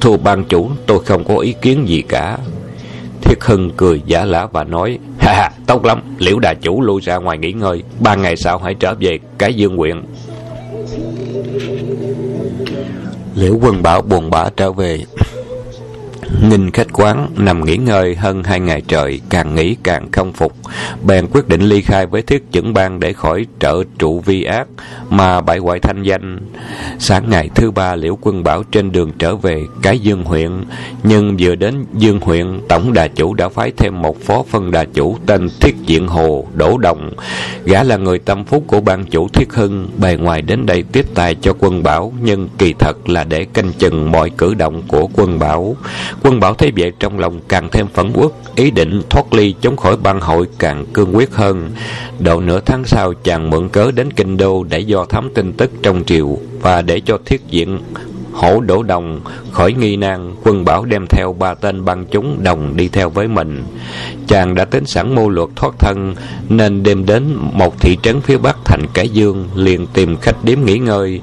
Thưa 0.00 0.16
ban 0.16 0.44
chủ, 0.44 0.70
tôi 0.86 1.04
không 1.04 1.24
có 1.24 1.36
ý 1.36 1.54
kiến 1.62 1.88
gì 1.88 2.02
cả. 2.08 2.38
Thiết 3.20 3.44
Hưng 3.44 3.70
cười 3.76 4.02
giả 4.06 4.24
lả 4.24 4.46
và 4.52 4.64
nói, 4.64 4.98
Ha 5.18 5.32
ha, 5.32 5.50
tốt 5.66 5.84
lắm, 5.84 6.02
Liễu 6.18 6.38
đà 6.38 6.54
chủ 6.54 6.82
lui 6.82 7.00
ra 7.00 7.16
ngoài 7.16 7.38
nghỉ 7.38 7.52
ngơi, 7.52 7.82
Ba 8.00 8.14
ngày 8.14 8.36
sau 8.36 8.58
hãy 8.58 8.74
trở 8.74 8.94
về 9.00 9.18
cái 9.38 9.54
dương 9.54 9.76
nguyện. 9.76 10.02
Liễu 13.34 13.58
quân 13.62 13.82
bảo 13.82 14.02
buồn 14.02 14.30
bã 14.30 14.50
trở 14.56 14.72
về 14.72 15.02
ninh 16.42 16.70
khách 16.70 16.92
quán 16.92 17.28
nằm 17.36 17.64
nghỉ 17.64 17.76
ngơi 17.76 18.14
hơn 18.14 18.42
hai 18.42 18.60
ngày 18.60 18.82
trời, 18.88 19.20
càng 19.30 19.54
nghĩ 19.54 19.76
càng 19.82 20.10
không 20.12 20.32
phục. 20.32 20.52
Bèn 21.02 21.26
quyết 21.26 21.48
định 21.48 21.60
ly 21.60 21.82
khai 21.82 22.06
với 22.06 22.22
thiết 22.22 22.44
chẩn 22.52 22.74
ban 22.74 23.00
để 23.00 23.12
khỏi 23.12 23.46
trợ 23.60 23.82
trụ 23.98 24.20
vi 24.20 24.44
ác, 24.44 24.66
mà 25.10 25.40
bại 25.40 25.58
hoại 25.58 25.80
thanh 25.80 26.02
danh. 26.02 26.38
Sáng 26.98 27.30
ngày 27.30 27.50
thứ 27.54 27.70
ba 27.70 27.94
Liễu 27.94 28.18
Quân 28.20 28.42
Bảo 28.44 28.62
trên 28.62 28.92
đường 28.92 29.12
trở 29.18 29.36
về 29.36 29.62
cái 29.82 29.98
Dương 29.98 30.24
huyện, 30.24 30.50
nhưng 31.02 31.36
vừa 31.40 31.54
đến 31.54 31.84
Dương 31.94 32.20
huyện, 32.20 32.60
tổng 32.68 32.92
đà 32.92 33.08
chủ 33.08 33.34
đã 33.34 33.48
phái 33.48 33.72
thêm 33.76 34.02
một 34.02 34.20
phó 34.22 34.44
phân 34.50 34.70
đà 34.70 34.84
chủ 34.84 35.16
tên 35.26 35.48
Thiết 35.60 35.76
Diện 35.86 36.06
Hồ, 36.06 36.46
Đỗ 36.54 36.78
Đồng. 36.78 37.12
Gã 37.64 37.82
là 37.82 37.96
người 37.96 38.18
tâm 38.18 38.44
phúc 38.44 38.64
của 38.66 38.80
ban 38.80 39.04
chủ 39.04 39.28
Thiết 39.28 39.52
Hưng, 39.52 39.88
bề 39.98 40.16
ngoài 40.16 40.42
đến 40.42 40.66
đây 40.66 40.84
tiếp 40.92 41.06
tài 41.14 41.34
cho 41.34 41.52
Quân 41.58 41.82
Bảo, 41.82 42.12
nhưng 42.22 42.48
kỳ 42.58 42.74
thật 42.78 43.08
là 43.08 43.24
để 43.24 43.44
canh 43.44 43.72
chừng 43.72 44.12
mọi 44.12 44.30
cử 44.30 44.54
động 44.54 44.82
của 44.88 45.08
Quân 45.12 45.38
Bảo. 45.38 45.76
Quân 46.22 46.40
Bảo 46.40 46.54
thấy 46.54 46.72
vậy 46.76 46.92
trong 46.98 47.18
lòng 47.18 47.40
càng 47.48 47.68
thêm 47.72 47.86
phẫn 47.86 48.12
uất, 48.14 48.30
ý 48.54 48.70
định 48.70 49.02
thoát 49.10 49.32
ly 49.32 49.54
chống 49.60 49.76
khỏi 49.76 49.96
ban 49.96 50.20
hội 50.20 50.46
càng 50.58 50.84
cương 50.92 51.16
quyết 51.16 51.34
hơn. 51.34 51.70
Độ 52.18 52.40
nửa 52.40 52.60
tháng 52.60 52.84
sau 52.84 53.14
chàng 53.14 53.50
mượn 53.50 53.68
cớ 53.68 53.90
đến 53.90 54.12
kinh 54.12 54.36
đô 54.36 54.64
để 54.64 54.78
do 54.78 55.04
thám 55.04 55.28
tin 55.34 55.52
tức 55.52 55.70
trong 55.82 56.04
triều 56.04 56.38
và 56.60 56.82
để 56.82 57.00
cho 57.00 57.18
thiết 57.24 57.42
diện 57.50 57.78
hổ 58.36 58.60
đổ 58.60 58.82
đồng 58.82 59.20
khỏi 59.52 59.72
nghi 59.72 59.96
nan. 59.96 60.34
Quân 60.42 60.64
bảo 60.64 60.84
đem 60.84 61.06
theo 61.06 61.32
ba 61.32 61.54
tên 61.54 61.84
băng 61.84 62.04
chúng 62.10 62.44
đồng 62.44 62.76
đi 62.76 62.88
theo 62.88 63.10
với 63.10 63.28
mình. 63.28 63.64
Chàng 64.26 64.54
đã 64.54 64.64
tính 64.64 64.86
sẵn 64.86 65.14
mưu 65.14 65.28
luật 65.28 65.48
thoát 65.56 65.74
thân 65.78 66.14
nên 66.48 66.82
đêm 66.82 67.06
đến 67.06 67.36
một 67.52 67.80
thị 67.80 67.98
trấn 68.02 68.20
phía 68.20 68.38
bắc 68.38 68.56
thành 68.64 68.86
cái 68.94 69.08
dương 69.08 69.48
liền 69.54 69.86
tìm 69.86 70.16
khách 70.16 70.44
điếm 70.44 70.58
nghỉ 70.64 70.78
ngơi 70.78 71.20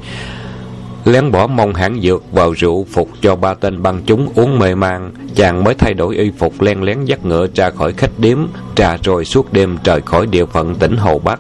lén 1.06 1.32
bỏ 1.32 1.48
mông 1.48 1.74
hãng 1.74 2.02
dược 2.02 2.32
vào 2.32 2.54
rượu 2.54 2.86
phục 2.92 3.10
cho 3.22 3.36
ba 3.36 3.54
tên 3.54 3.84
băng 3.84 4.02
chúng 4.06 4.30
uống 4.36 4.60
mê 4.60 4.76
man. 4.76 5.12
Chàng 5.36 5.64
mới 5.64 5.74
thay 5.74 5.94
đổi 5.94 6.16
y 6.16 6.32
phục 6.38 6.62
len 6.62 6.84
lén 6.84 7.06
dắt 7.06 7.26
ngựa 7.26 7.48
ra 7.56 7.70
khỏi 7.70 7.94
khách 7.94 8.12
điếm, 8.18 8.38
trà 8.76 8.98
rồi 9.04 9.26
suốt 9.26 9.54
đêm 9.54 9.78
trời 9.84 10.02
khỏi 10.02 10.26
địa 10.26 10.46
phận 10.46 10.76
tỉnh 10.76 10.98
hồ 10.98 11.20
bắc 11.20 11.40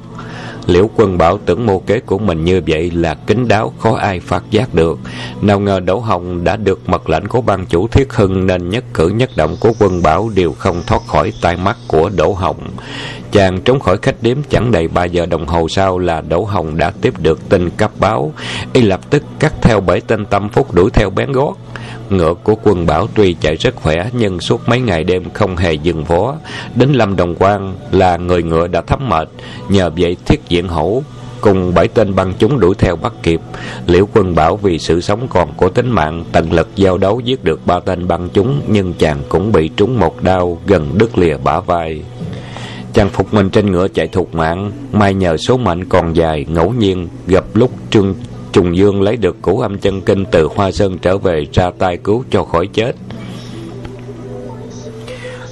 liễu 0.67 0.89
quân 0.95 1.17
bảo 1.17 1.37
tưởng 1.45 1.65
mô 1.65 1.79
kế 1.79 1.99
của 1.99 2.17
mình 2.17 2.45
như 2.45 2.61
vậy 2.67 2.91
là 2.91 3.13
kín 3.13 3.47
đáo, 3.47 3.73
khó 3.79 3.95
ai 3.95 4.19
phát 4.19 4.43
giác 4.51 4.73
được. 4.73 4.99
Nào 5.41 5.59
ngờ 5.59 5.79
đỗ 5.79 5.99
hồng 5.99 6.43
đã 6.43 6.55
được 6.55 6.89
mật 6.89 7.09
lệnh 7.09 7.27
của 7.27 7.41
ban 7.41 7.65
chủ 7.65 7.87
thiết 7.87 8.13
hưng 8.13 8.47
nên 8.47 8.69
nhất 8.69 8.83
cử 8.93 9.09
nhất 9.09 9.29
động 9.35 9.55
của 9.59 9.71
quân 9.79 10.03
bảo 10.03 10.29
đều 10.35 10.53
không 10.53 10.81
thoát 10.87 11.07
khỏi 11.07 11.33
tai 11.41 11.57
mắt 11.57 11.77
của 11.87 12.09
đỗ 12.15 12.33
hồng. 12.33 12.57
Chàng 13.31 13.61
trốn 13.61 13.79
khỏi 13.79 13.97
khách 14.01 14.15
điếm 14.21 14.37
chẳng 14.49 14.71
đầy 14.71 14.87
ba 14.87 15.05
giờ 15.05 15.25
đồng 15.25 15.45
hồ 15.45 15.67
sau 15.69 15.99
là 15.99 16.21
đỗ 16.21 16.43
hồng 16.43 16.77
đã 16.77 16.91
tiếp 17.01 17.13
được 17.19 17.49
tin 17.49 17.69
cấp 17.69 17.91
báo. 17.99 18.33
Y 18.73 18.81
lập 18.81 18.99
tức 19.09 19.23
cắt 19.39 19.53
theo 19.61 19.81
bảy 19.81 20.01
tên 20.01 20.25
tâm 20.25 20.49
phúc 20.49 20.73
đuổi 20.73 20.89
theo 20.93 21.09
bén 21.09 21.31
gót 21.31 21.55
ngựa 22.17 22.33
của 22.33 22.55
quân 22.63 22.85
bảo 22.85 23.07
tuy 23.15 23.33
chạy 23.33 23.55
rất 23.55 23.75
khỏe, 23.75 24.09
nhưng 24.13 24.39
suốt 24.39 24.61
mấy 24.69 24.79
ngày 24.79 25.03
đêm 25.03 25.23
không 25.33 25.57
hề 25.57 25.73
dừng 25.73 26.03
vó. 26.03 26.35
Đến 26.75 26.93
lâm 26.93 27.15
đồng 27.15 27.35
quan 27.39 27.75
là 27.91 28.17
người 28.17 28.43
ngựa 28.43 28.67
đã 28.67 28.81
thấm 28.81 29.09
mệt, 29.09 29.29
nhờ 29.69 29.89
vậy 29.97 30.17
thiết 30.25 30.41
diện 30.49 30.67
hổ 30.67 31.03
cùng 31.41 31.73
bảy 31.73 31.87
tên 31.87 32.15
băng 32.15 32.33
chúng 32.39 32.59
đuổi 32.59 32.75
theo 32.75 32.95
bắt 32.95 33.13
kịp. 33.23 33.41
Liễu 33.87 34.07
quân 34.13 34.35
bảo 34.35 34.57
vì 34.57 34.79
sự 34.79 35.01
sống 35.01 35.27
còn 35.29 35.53
của 35.57 35.69
tính 35.69 35.91
mạng, 35.91 36.23
tận 36.31 36.53
lực 36.53 36.69
giao 36.75 36.97
đấu 36.97 37.19
giết 37.19 37.43
được 37.43 37.65
ba 37.65 37.79
tên 37.79 38.07
băng 38.07 38.29
chúng, 38.33 38.61
nhưng 38.67 38.93
chàng 38.93 39.17
cũng 39.29 39.51
bị 39.51 39.69
trúng 39.77 39.99
một 39.99 40.23
đao 40.23 40.57
gần 40.67 40.97
đứt 40.97 41.17
lìa 41.17 41.37
bả 41.43 41.59
vai. 41.59 42.01
Chàng 42.93 43.09
phục 43.09 43.33
mình 43.33 43.49
trên 43.49 43.71
ngựa 43.71 43.87
chạy 43.87 44.07
thục 44.07 44.35
mạng, 44.35 44.71
may 44.91 45.13
nhờ 45.13 45.37
số 45.37 45.57
mệnh 45.57 45.85
còn 45.85 46.15
dài, 46.15 46.45
ngẫu 46.49 46.73
nhiên 46.73 47.07
gặp 47.27 47.43
lúc 47.53 47.71
trương 47.89 48.15
trùng 48.53 48.77
dương 48.77 49.01
lấy 49.01 49.17
được 49.17 49.41
củ 49.41 49.59
âm 49.59 49.77
chân 49.77 50.01
kinh 50.01 50.25
từ 50.31 50.47
hoa 50.55 50.71
sơn 50.71 50.97
trở 50.97 51.17
về 51.17 51.45
ra 51.53 51.71
tay 51.79 51.97
cứu 51.97 52.23
cho 52.31 52.43
khỏi 52.43 52.67
chết 52.67 52.95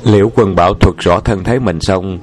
liễu 0.04 0.32
quân 0.36 0.56
bảo 0.56 0.74
thuật 0.74 0.98
rõ 0.98 1.20
thân 1.20 1.44
thế 1.44 1.60
mình 1.60 1.80
xong 1.80 2.20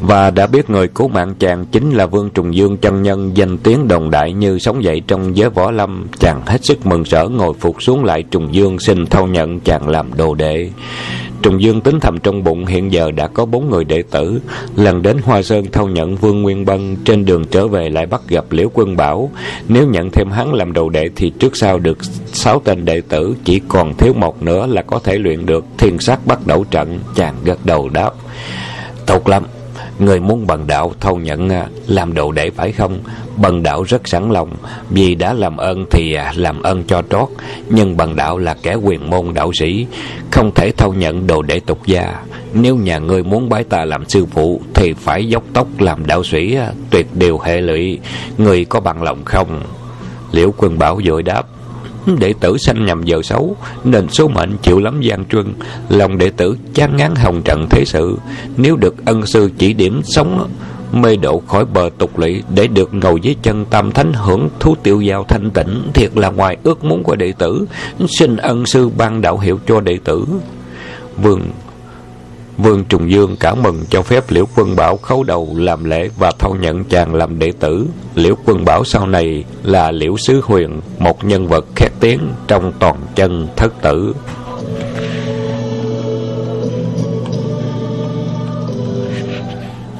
và 0.00 0.30
đã 0.30 0.46
biết 0.46 0.70
người 0.70 0.88
cứu 0.88 1.08
mạng 1.08 1.34
chàng 1.38 1.66
chính 1.66 1.90
là 1.90 2.06
Vương 2.06 2.30
Trùng 2.30 2.54
Dương 2.54 2.76
chân 2.76 3.02
nhân 3.02 3.36
danh 3.36 3.58
tiếng 3.58 3.88
đồng 3.88 4.10
đại 4.10 4.32
như 4.32 4.58
sống 4.58 4.84
dậy 4.84 5.02
trong 5.06 5.36
giới 5.36 5.50
võ 5.50 5.70
lâm. 5.70 6.06
Chàng 6.18 6.42
hết 6.46 6.64
sức 6.64 6.86
mừng 6.86 7.02
rỡ 7.02 7.28
ngồi 7.28 7.54
phục 7.60 7.82
xuống 7.82 8.04
lại 8.04 8.22
Trùng 8.22 8.54
Dương 8.54 8.78
xin 8.78 9.06
thâu 9.06 9.26
nhận 9.26 9.60
chàng 9.60 9.88
làm 9.88 10.14
đồ 10.16 10.34
đệ. 10.34 10.70
Trùng 11.42 11.62
Dương 11.62 11.80
tính 11.80 12.00
thầm 12.00 12.18
trong 12.18 12.44
bụng 12.44 12.66
hiện 12.66 12.92
giờ 12.92 13.10
đã 13.10 13.26
có 13.26 13.46
bốn 13.46 13.70
người 13.70 13.84
đệ 13.84 14.02
tử. 14.10 14.40
Lần 14.76 15.02
đến 15.02 15.16
Hoa 15.24 15.42
Sơn 15.42 15.66
thâu 15.72 15.88
nhận 15.88 16.16
Vương 16.16 16.42
Nguyên 16.42 16.64
Bân 16.64 16.96
trên 17.04 17.24
đường 17.24 17.44
trở 17.44 17.68
về 17.68 17.90
lại 17.90 18.06
bắt 18.06 18.20
gặp 18.28 18.44
Liễu 18.50 18.70
Quân 18.74 18.96
Bảo. 18.96 19.30
Nếu 19.68 19.86
nhận 19.86 20.10
thêm 20.10 20.30
hắn 20.30 20.54
làm 20.54 20.72
đầu 20.72 20.88
đệ 20.88 21.08
thì 21.16 21.32
trước 21.38 21.56
sau 21.56 21.78
được 21.78 21.98
sáu 22.32 22.62
tên 22.64 22.84
đệ 22.84 23.00
tử 23.08 23.36
chỉ 23.44 23.60
còn 23.68 23.94
thiếu 23.94 24.12
một 24.12 24.42
nữa 24.42 24.66
là 24.66 24.82
có 24.82 24.98
thể 25.04 25.18
luyện 25.18 25.46
được 25.46 25.64
thiên 25.78 25.98
sát 25.98 26.26
bắt 26.26 26.46
đầu 26.46 26.64
trận. 26.70 27.00
Chàng 27.16 27.34
gật 27.44 27.58
đầu 27.64 27.88
đáp. 27.88 28.10
Tốt 29.06 29.28
lắm, 29.28 29.44
Người 30.00 30.20
muốn 30.20 30.46
bần 30.46 30.66
đạo 30.66 30.92
thâu 31.00 31.16
nhận 31.16 31.48
à, 31.48 31.66
làm 31.86 32.14
đồ 32.14 32.32
đệ 32.32 32.50
phải 32.50 32.72
không? 32.72 32.98
Bần 33.36 33.62
đạo 33.62 33.82
rất 33.82 34.08
sẵn 34.08 34.30
lòng, 34.30 34.56
vì 34.90 35.14
đã 35.14 35.32
làm 35.32 35.56
ơn 35.56 35.86
thì 35.90 36.14
à, 36.14 36.32
làm 36.36 36.62
ơn 36.62 36.84
cho 36.84 37.02
trót. 37.10 37.28
Nhưng 37.68 37.96
bần 37.96 38.16
đạo 38.16 38.38
là 38.38 38.56
kẻ 38.62 38.74
quyền 38.74 39.10
môn 39.10 39.34
đạo 39.34 39.52
sĩ, 39.52 39.86
không 40.30 40.50
thể 40.54 40.70
thâu 40.76 40.94
nhận 40.94 41.26
đồ 41.26 41.42
đệ 41.42 41.60
tục 41.60 41.86
gia. 41.86 42.22
Nếu 42.54 42.76
nhà 42.76 42.98
ngươi 42.98 43.22
muốn 43.22 43.48
bái 43.48 43.64
ta 43.64 43.84
làm 43.84 44.08
sư 44.08 44.26
phụ, 44.26 44.60
thì 44.74 44.92
phải 44.92 45.28
dốc 45.28 45.42
tóc 45.52 45.66
làm 45.78 46.06
đạo 46.06 46.24
sĩ, 46.24 46.54
à, 46.54 46.72
tuyệt 46.90 47.06
điều 47.14 47.38
hệ 47.38 47.60
lụy. 47.60 47.98
Người 48.38 48.64
có 48.64 48.80
bằng 48.80 49.02
lòng 49.02 49.24
không? 49.24 49.62
Liễu 50.32 50.54
quân 50.56 50.78
bảo 50.78 51.00
vội 51.04 51.22
đáp 51.22 51.46
đệ 52.06 52.32
tử 52.40 52.58
sanh 52.58 52.86
nhầm 52.86 53.02
giờ 53.04 53.22
xấu, 53.22 53.56
nên 53.84 54.08
số 54.08 54.28
mệnh 54.28 54.56
chịu 54.62 54.80
lắm 54.80 55.00
gian 55.00 55.24
truân. 55.24 55.54
Lòng 55.88 56.18
đệ 56.18 56.30
tử 56.30 56.56
chán 56.74 56.96
ngán 56.96 57.14
hồng 57.14 57.42
trận 57.44 57.66
thế 57.70 57.84
sự. 57.86 58.18
Nếu 58.56 58.76
được 58.76 59.04
ân 59.04 59.26
sư 59.26 59.50
chỉ 59.58 59.72
điểm 59.72 60.00
sống, 60.04 60.50
mê 60.92 61.16
độ 61.16 61.42
khỏi 61.48 61.64
bờ 61.64 61.90
tục 61.98 62.18
lỵ, 62.18 62.42
để 62.54 62.66
được 62.66 62.94
ngồi 62.94 63.20
dưới 63.22 63.36
chân 63.42 63.64
tam 63.64 63.92
thánh 63.92 64.12
hưởng 64.12 64.48
thú 64.60 64.74
tiêu 64.82 65.00
giao 65.00 65.24
thanh 65.24 65.50
tịnh, 65.50 65.82
thiệt 65.94 66.16
là 66.16 66.30
ngoài 66.30 66.56
ước 66.62 66.84
muốn 66.84 67.02
của 67.02 67.16
đệ 67.16 67.32
tử. 67.32 67.66
Xin 68.08 68.36
ân 68.36 68.66
sư 68.66 68.88
ban 68.98 69.20
đạo 69.20 69.38
hiệu 69.38 69.60
cho 69.66 69.80
đệ 69.80 69.98
tử. 70.04 70.24
Vương 71.22 71.40
Vương 72.62 72.84
Trùng 72.84 73.10
Dương 73.10 73.36
cảm 73.40 73.62
mừng 73.62 73.84
cho 73.90 74.02
phép 74.02 74.24
Liễu 74.28 74.44
Quân 74.56 74.76
Bảo 74.76 74.96
khấu 74.96 75.24
đầu 75.24 75.48
làm 75.56 75.84
lễ 75.84 76.08
và 76.18 76.32
thâu 76.38 76.54
nhận 76.54 76.84
chàng 76.84 77.14
làm 77.14 77.38
đệ 77.38 77.52
tử. 77.60 77.86
Liễu 78.14 78.34
Quân 78.44 78.64
Bảo 78.64 78.84
sau 78.84 79.06
này 79.06 79.44
là 79.62 79.90
Liễu 79.90 80.16
Sứ 80.16 80.40
Huyền, 80.44 80.80
một 80.98 81.24
nhân 81.24 81.48
vật 81.48 81.66
khét 81.76 81.92
tiếng 82.00 82.20
trong 82.48 82.72
toàn 82.78 82.96
chân 83.14 83.48
thất 83.56 83.82
tử. 83.82 84.14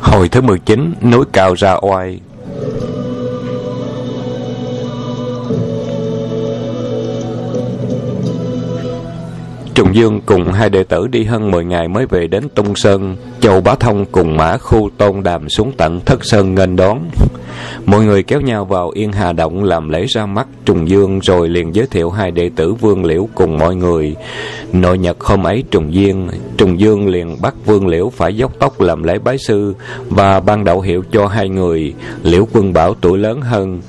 Hồi 0.01 0.29
thứ 0.29 0.41
19, 0.41 0.95
núi 1.03 1.25
cao 1.33 1.55
ra 1.55 1.77
oai 1.83 2.21
Dương 9.93 10.21
cùng 10.27 10.53
hai 10.53 10.71
đệ 10.71 10.85
tử 10.85 11.07
đi 11.07 11.25
hơn 11.25 11.51
10 11.51 11.65
ngày 11.65 11.89
mới 11.89 12.07
về 12.07 12.27
đến 12.27 12.49
Tung 12.55 12.75
Sơn. 12.75 13.17
Châu 13.41 13.61
Bá 13.61 13.75
Thông 13.75 14.05
cùng 14.05 14.37
mã 14.37 14.57
khu 14.57 14.91
tôn 14.99 15.23
đàm 15.23 15.49
xuống 15.49 15.73
tận 15.77 16.01
Thất 16.01 16.25
Sơn 16.25 16.55
nghênh 16.55 16.77
đón. 16.77 17.11
Mọi 17.87 18.05
người 18.05 18.23
kéo 18.23 18.41
nhau 18.41 18.65
vào 18.65 18.91
Yên 18.91 19.13
Hà 19.13 19.33
Động 19.33 19.65
làm 19.65 19.89
lễ 19.89 20.07
ra 20.09 20.27
mắt 20.27 20.47
Trùng 20.65 20.89
Dương 20.89 21.21
rồi 21.23 21.49
liền 21.49 21.75
giới 21.75 21.87
thiệu 21.87 22.11
hai 22.11 22.31
đệ 22.31 22.51
tử 22.57 22.73
Vương 22.73 23.05
Liễu 23.05 23.29
cùng 23.35 23.59
mọi 23.59 23.77
người. 23.77 24.17
Nội 24.73 24.99
nhật 24.99 25.21
hôm 25.21 25.47
ấy 25.47 25.65
Trùng 25.71 25.95
Dương, 25.95 26.29
Trùng 26.57 26.81
Dương 26.81 27.09
liền 27.09 27.37
bắt 27.43 27.55
Vương 27.67 27.87
Liễu 27.87 28.11
phải 28.11 28.37
dốc 28.37 28.53
tóc 28.59 28.81
làm 28.81 29.03
lễ 29.03 29.19
bái 29.19 29.39
sư 29.39 29.75
và 30.09 30.41
ban 30.41 30.65
đạo 30.65 30.81
hiệu 30.81 31.05
cho 31.13 31.27
hai 31.27 31.49
người. 31.49 31.95
Liễu 32.23 32.49
Quân 32.53 32.73
Bảo 32.73 32.95
tuổi 32.95 33.19
lớn 33.19 33.41
hơn 33.41 33.81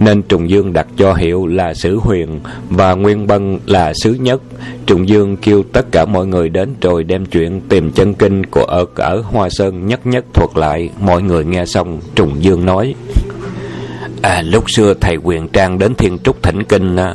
nên 0.00 0.22
Trùng 0.22 0.50
Dương 0.50 0.72
đặt 0.72 0.86
cho 0.96 1.14
hiệu 1.14 1.46
là 1.46 1.74
Sử 1.74 1.96
Huyền 1.96 2.40
và 2.70 2.94
Nguyên 2.94 3.26
Bân 3.26 3.58
là 3.66 3.92
Sứ 3.94 4.14
Nhất. 4.14 4.42
Trùng 4.86 5.08
Dương 5.08 5.36
kêu 5.36 5.62
tất 5.72 5.92
cả 5.92 6.04
mọi 6.04 6.26
người 6.26 6.48
đến 6.48 6.74
rồi 6.80 7.04
đem 7.04 7.26
chuyện 7.26 7.60
tìm 7.68 7.92
chân 7.92 8.14
kinh 8.14 8.46
của 8.46 8.64
ở 8.64 8.84
ở 8.94 9.20
Hoa 9.20 9.48
Sơn 9.50 9.86
nhất 9.86 10.06
nhất 10.06 10.24
thuật 10.34 10.50
lại. 10.54 10.90
Mọi 11.00 11.22
người 11.22 11.44
nghe 11.44 11.64
xong, 11.64 12.00
Trùng 12.14 12.42
Dương 12.42 12.66
nói: 12.66 12.94
À, 14.22 14.42
lúc 14.42 14.64
xưa 14.70 14.94
thầy 15.00 15.16
quyền 15.16 15.48
trang 15.48 15.78
đến 15.78 15.94
thiên 15.94 16.18
trúc 16.18 16.42
thỉnh 16.42 16.64
kinh 16.64 16.96
à, 16.96 17.14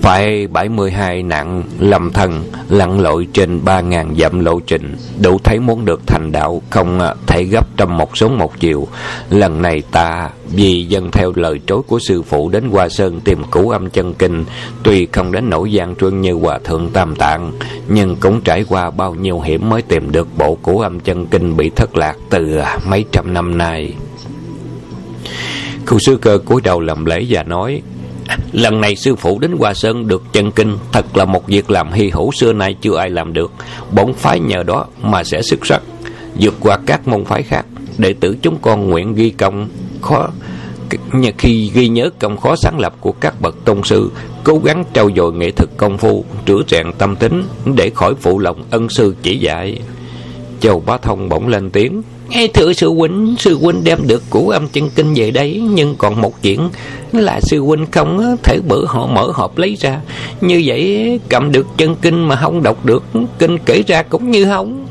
phải 0.00 0.46
72 0.46 1.22
nạn 1.22 1.62
lầm 1.78 2.12
thần 2.12 2.44
lặn 2.68 3.00
lội 3.00 3.28
trên 3.32 3.60
3.000 3.64 4.16
dặm 4.16 4.40
lộ 4.40 4.60
trình. 4.60 4.96
Đủ 5.22 5.38
thấy 5.44 5.58
muốn 5.60 5.84
được 5.84 6.00
thành 6.06 6.32
đạo, 6.32 6.62
không 6.70 7.00
à, 7.00 7.14
thể 7.26 7.44
gấp 7.44 7.76
trong 7.76 7.96
một 7.96 8.16
số 8.16 8.28
một 8.28 8.60
chiều. 8.60 8.88
Lần 9.30 9.62
này 9.62 9.82
ta, 9.92 10.30
vì 10.52 10.84
dân 10.84 11.10
theo 11.10 11.32
lời 11.36 11.60
trối 11.66 11.82
của 11.82 11.98
sư 11.98 12.22
phụ 12.22 12.48
đến 12.48 12.64
Hoa 12.70 12.88
Sơn 12.88 13.20
tìm 13.20 13.44
cứu 13.50 13.70
âm 13.70 13.90
chân 13.90 14.14
kinh, 14.14 14.44
tuy 14.82 15.06
không 15.12 15.32
đến 15.32 15.50
nỗi 15.50 15.72
gian 15.72 15.96
truân 15.96 16.20
như 16.20 16.32
Hòa 16.32 16.58
Thượng 16.64 16.90
Tam 16.92 17.16
Tạng, 17.16 17.52
nhưng 17.88 18.16
cũng 18.16 18.40
trải 18.40 18.64
qua 18.68 18.90
bao 18.90 19.14
nhiêu 19.14 19.40
hiểm 19.40 19.68
mới 19.68 19.82
tìm 19.82 20.12
được 20.12 20.28
bộ 20.38 20.54
cứu 20.54 20.80
âm 20.80 21.00
chân 21.00 21.26
kinh 21.26 21.56
bị 21.56 21.70
thất 21.70 21.96
lạc 21.96 22.16
từ 22.30 22.56
à, 22.56 22.78
mấy 22.86 23.04
trăm 23.12 23.34
năm 23.34 23.58
nay. 23.58 23.94
Khu 25.86 25.98
sư 25.98 26.18
cơ 26.22 26.38
cúi 26.44 26.60
đầu 26.60 26.80
làm 26.80 27.04
lễ 27.04 27.26
và 27.28 27.42
nói 27.42 27.82
Lần 28.52 28.80
này 28.80 28.96
sư 28.96 29.16
phụ 29.16 29.38
đến 29.38 29.52
Hoa 29.58 29.74
Sơn 29.74 30.08
được 30.08 30.22
chân 30.32 30.50
kinh, 30.50 30.78
Thật 30.92 31.16
là 31.16 31.24
một 31.24 31.46
việc 31.46 31.70
làm 31.70 31.92
hy 31.92 32.10
hữu 32.10 32.30
xưa 32.32 32.52
nay 32.52 32.76
chưa 32.80 32.96
ai 32.96 33.10
làm 33.10 33.32
được. 33.32 33.52
Bổn 33.92 34.14
phái 34.14 34.40
nhờ 34.40 34.62
đó 34.62 34.86
mà 35.02 35.24
sẽ 35.24 35.42
xuất 35.42 35.66
sắc, 35.66 35.82
vượt 36.40 36.54
qua 36.60 36.78
các 36.86 37.08
môn 37.08 37.24
phái 37.24 37.42
khác. 37.42 37.66
Đệ 37.98 38.12
tử 38.12 38.36
chúng 38.42 38.58
con 38.62 38.90
nguyện 38.90 39.14
ghi 39.14 39.30
công 39.30 39.68
khó, 40.02 40.28
khi 41.38 41.70
ghi 41.74 41.88
nhớ 41.88 42.10
công 42.18 42.36
khó 42.36 42.56
sáng 42.56 42.78
lập 42.80 42.94
của 43.00 43.12
các 43.12 43.40
bậc 43.40 43.64
tôn 43.64 43.82
sư, 43.84 44.10
cố 44.44 44.60
gắng 44.64 44.84
trau 44.92 45.10
dồi 45.16 45.32
nghệ 45.32 45.50
thực 45.50 45.76
công 45.76 45.98
phu, 45.98 46.24
rửa 46.46 46.62
rèn 46.68 46.92
tâm 46.98 47.16
tính 47.16 47.44
để 47.76 47.90
khỏi 47.90 48.14
phụ 48.20 48.38
lòng 48.38 48.64
ân 48.70 48.88
sư 48.88 49.14
chỉ 49.22 49.38
dạy. 49.38 49.78
Châu 50.60 50.80
bá 50.86 50.96
thông 50.96 51.28
bỗng 51.28 51.48
lên 51.48 51.70
tiếng. 51.70 52.02
Nghe 52.30 52.46
thưa 52.54 52.72
sư 52.72 52.88
huynh, 52.88 53.34
sư 53.38 53.58
huynh 53.58 53.84
đem 53.84 53.98
được 54.06 54.22
củ 54.30 54.48
âm 54.48 54.68
chân 54.68 54.90
kinh 54.90 55.14
về 55.14 55.30
đây, 55.30 55.62
nhưng 55.70 55.96
còn 55.96 56.20
một 56.20 56.42
chuyện 56.42 56.70
là 57.12 57.40
sư 57.40 57.60
huynh 57.60 57.86
không 57.90 58.36
thể 58.42 58.60
bữa 58.68 58.86
họ 58.86 59.06
mở 59.06 59.30
hộp 59.34 59.58
lấy 59.58 59.76
ra. 59.80 60.00
Như 60.40 60.62
vậy 60.64 61.20
cầm 61.28 61.52
được 61.52 61.66
chân 61.76 61.96
kinh 62.02 62.28
mà 62.28 62.36
không 62.36 62.62
đọc 62.62 62.84
được, 62.84 63.02
kinh 63.38 63.58
kể 63.58 63.82
ra 63.86 64.02
cũng 64.02 64.30
như 64.30 64.44
không. 64.44 64.86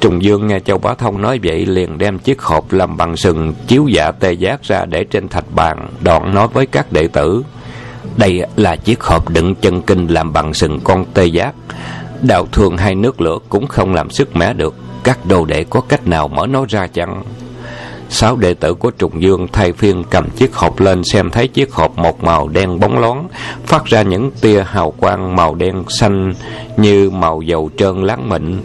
Trùng 0.00 0.22
Dương 0.22 0.46
nghe 0.46 0.60
Châu 0.60 0.78
Bá 0.78 0.94
Thông 0.94 1.22
nói 1.22 1.40
vậy 1.42 1.66
liền 1.66 1.98
đem 1.98 2.18
chiếc 2.18 2.42
hộp 2.42 2.72
làm 2.72 2.96
bằng 2.96 3.16
sừng 3.16 3.54
chiếu 3.66 3.86
dạ 3.88 4.10
tê 4.10 4.32
giác 4.32 4.62
ra 4.62 4.84
để 4.84 5.04
trên 5.04 5.28
thạch 5.28 5.54
bàn, 5.54 5.88
đoạn 6.00 6.34
nói 6.34 6.48
với 6.52 6.66
các 6.66 6.92
đệ 6.92 7.08
tử. 7.08 7.42
Đây 8.16 8.42
là 8.56 8.76
chiếc 8.76 9.02
hộp 9.02 9.30
đựng 9.30 9.54
chân 9.54 9.82
kinh 9.82 10.06
làm 10.06 10.32
bằng 10.32 10.54
sừng 10.54 10.80
con 10.84 11.04
tê 11.14 11.24
giác. 11.24 11.54
Đạo 12.22 12.46
thường 12.52 12.76
hai 12.76 12.94
nước 12.94 13.20
lửa 13.20 13.38
cũng 13.48 13.66
không 13.66 13.94
làm 13.94 14.10
sức 14.10 14.36
mẻ 14.36 14.52
được 14.52 14.74
Các 15.04 15.26
đồ 15.26 15.44
đệ 15.44 15.64
có 15.64 15.80
cách 15.80 16.06
nào 16.06 16.28
mở 16.28 16.46
nó 16.46 16.64
ra 16.68 16.86
chăng 16.86 17.22
Sáu 18.10 18.36
đệ 18.36 18.54
tử 18.54 18.74
của 18.74 18.90
Trùng 18.90 19.22
Dương 19.22 19.46
thay 19.52 19.72
phiên 19.72 20.04
cầm 20.10 20.30
chiếc 20.30 20.54
hộp 20.54 20.80
lên 20.80 21.04
xem 21.04 21.30
thấy 21.30 21.48
chiếc 21.48 21.72
hộp 21.72 21.98
một 21.98 22.24
màu 22.24 22.48
đen 22.48 22.80
bóng 22.80 22.98
lón, 22.98 23.18
phát 23.66 23.84
ra 23.84 24.02
những 24.02 24.30
tia 24.40 24.64
hào 24.66 24.90
quang 24.90 25.36
màu 25.36 25.54
đen 25.54 25.84
xanh 25.88 26.34
như 26.76 27.10
màu 27.10 27.42
dầu 27.42 27.70
trơn 27.76 28.02
láng 28.02 28.28
mịn. 28.28 28.60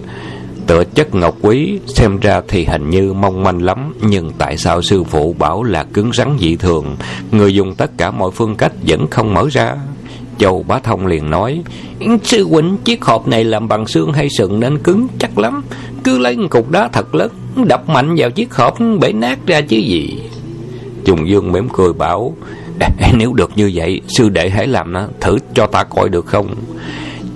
Tựa 0.67 0.83
chất 0.83 1.15
ngọc 1.15 1.35
quý, 1.41 1.79
xem 1.87 2.19
ra 2.19 2.41
thì 2.47 2.65
hình 2.65 2.89
như 2.89 3.13
mong 3.13 3.43
manh 3.43 3.61
lắm, 3.61 3.93
nhưng 4.01 4.31
tại 4.37 4.57
sao 4.57 4.81
sư 4.81 5.03
phụ 5.03 5.35
bảo 5.39 5.63
là 5.63 5.83
cứng 5.83 6.13
rắn 6.13 6.37
dị 6.39 6.55
thường, 6.55 6.95
người 7.31 7.53
dùng 7.53 7.75
tất 7.75 7.91
cả 7.97 8.11
mọi 8.11 8.31
phương 8.31 8.55
cách 8.55 8.71
vẫn 8.87 9.07
không 9.07 9.33
mở 9.33 9.47
ra? 9.51 9.75
Châu 10.37 10.63
Bá 10.67 10.79
Thông 10.79 11.07
liền 11.07 11.29
nói 11.29 11.61
Sư 12.23 12.47
huynh, 12.47 12.77
chiếc 12.83 13.05
hộp 13.05 13.27
này 13.27 13.43
làm 13.43 13.67
bằng 13.67 13.87
xương 13.87 14.13
hay 14.13 14.29
sừng 14.29 14.59
nên 14.59 14.77
cứng 14.77 15.07
chắc 15.19 15.37
lắm. 15.37 15.63
Cứ 16.03 16.17
lấy 16.17 16.37
cục 16.49 16.71
đá 16.71 16.87
thật 16.87 17.15
lớn, 17.15 17.31
Đập 17.65 17.89
mạnh 17.89 18.15
vào 18.17 18.31
chiếc 18.31 18.53
hộp, 18.53 18.77
bể 18.99 19.13
nát 19.13 19.39
ra 19.47 19.61
chứ 19.61 19.77
gì. 19.77 20.19
Trùng 21.05 21.29
Dương 21.29 21.51
mỉm 21.51 21.67
cười 21.73 21.93
bảo 21.93 22.35
Nếu 23.13 23.33
được 23.33 23.51
như 23.55 23.71
vậy, 23.73 24.01
Sư 24.07 24.29
đệ 24.29 24.49
hãy 24.49 24.67
làm 24.67 24.93
nó, 24.93 25.07
Thử 25.21 25.37
cho 25.53 25.67
ta 25.67 25.83
coi 25.83 26.09
được 26.09 26.25
không? 26.25 26.55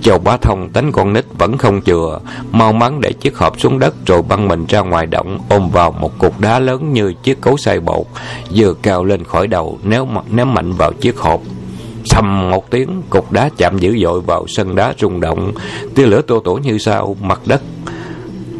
Châu 0.02 0.18
Bá 0.18 0.36
Thông 0.36 0.68
tánh 0.68 0.92
con 0.92 1.12
nít 1.12 1.24
vẫn 1.38 1.58
không 1.58 1.82
chừa, 1.82 2.20
Mau 2.52 2.72
mắn 2.72 3.00
để 3.00 3.12
chiếc 3.12 3.36
hộp 3.36 3.60
xuống 3.60 3.78
đất 3.78 3.94
Rồi 4.06 4.22
băng 4.22 4.48
mình 4.48 4.66
ra 4.66 4.80
ngoài 4.80 5.06
động, 5.06 5.40
Ôm 5.48 5.70
vào 5.70 5.90
một 5.90 6.18
cục 6.18 6.40
đá 6.40 6.58
lớn 6.58 6.92
như 6.92 7.12
chiếc 7.22 7.40
cấu 7.40 7.56
xay 7.56 7.80
bột 7.80 8.06
Vừa 8.54 8.74
cao 8.74 9.04
lên 9.04 9.24
khỏi 9.24 9.46
đầu 9.46 9.78
Nếu 9.82 10.08
ném 10.30 10.54
mạnh 10.54 10.72
vào 10.72 10.92
chiếc 10.92 11.18
hộp 11.18 11.40
sầm 12.10 12.50
một 12.50 12.70
tiếng, 12.70 13.02
cục 13.10 13.32
đá 13.32 13.50
chạm 13.56 13.78
dữ 13.78 13.98
dội 14.02 14.20
vào 14.20 14.44
sân 14.48 14.74
đá 14.74 14.94
rung 14.98 15.20
động, 15.20 15.52
tia 15.94 16.06
lửa 16.06 16.22
tô 16.22 16.40
tổ 16.44 16.54
như 16.56 16.78
sao, 16.78 17.16
mặt 17.20 17.40
đất 17.46 17.62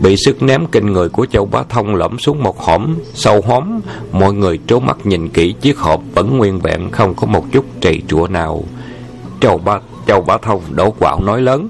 bị 0.02 0.16
sức 0.16 0.42
ném 0.42 0.66
kinh 0.66 0.92
người 0.92 1.08
của 1.08 1.26
châu 1.26 1.46
bá 1.46 1.62
thông 1.68 1.94
lõm 1.94 2.18
xuống 2.18 2.42
một 2.42 2.60
hõm. 2.60 2.96
Sâu 3.14 3.40
hóm 3.40 3.80
mọi 4.12 4.32
người 4.32 4.58
trố 4.66 4.80
mắt 4.80 5.06
nhìn 5.06 5.28
kỹ 5.28 5.54
chiếc 5.60 5.78
hộp 5.78 6.02
vẫn 6.14 6.38
nguyên 6.38 6.60
vẹn 6.60 6.90
không 6.90 7.14
có 7.14 7.26
một 7.26 7.44
chút 7.52 7.64
trầy 7.80 8.02
trụa 8.08 8.26
nào. 8.26 8.64
Châu 9.40 9.58
bá 9.58 9.78
châu 10.06 10.20
bá 10.20 10.38
thông 10.38 10.60
đổ 10.70 10.90
quạo 10.90 11.20
nói 11.20 11.42
lớn 11.42 11.68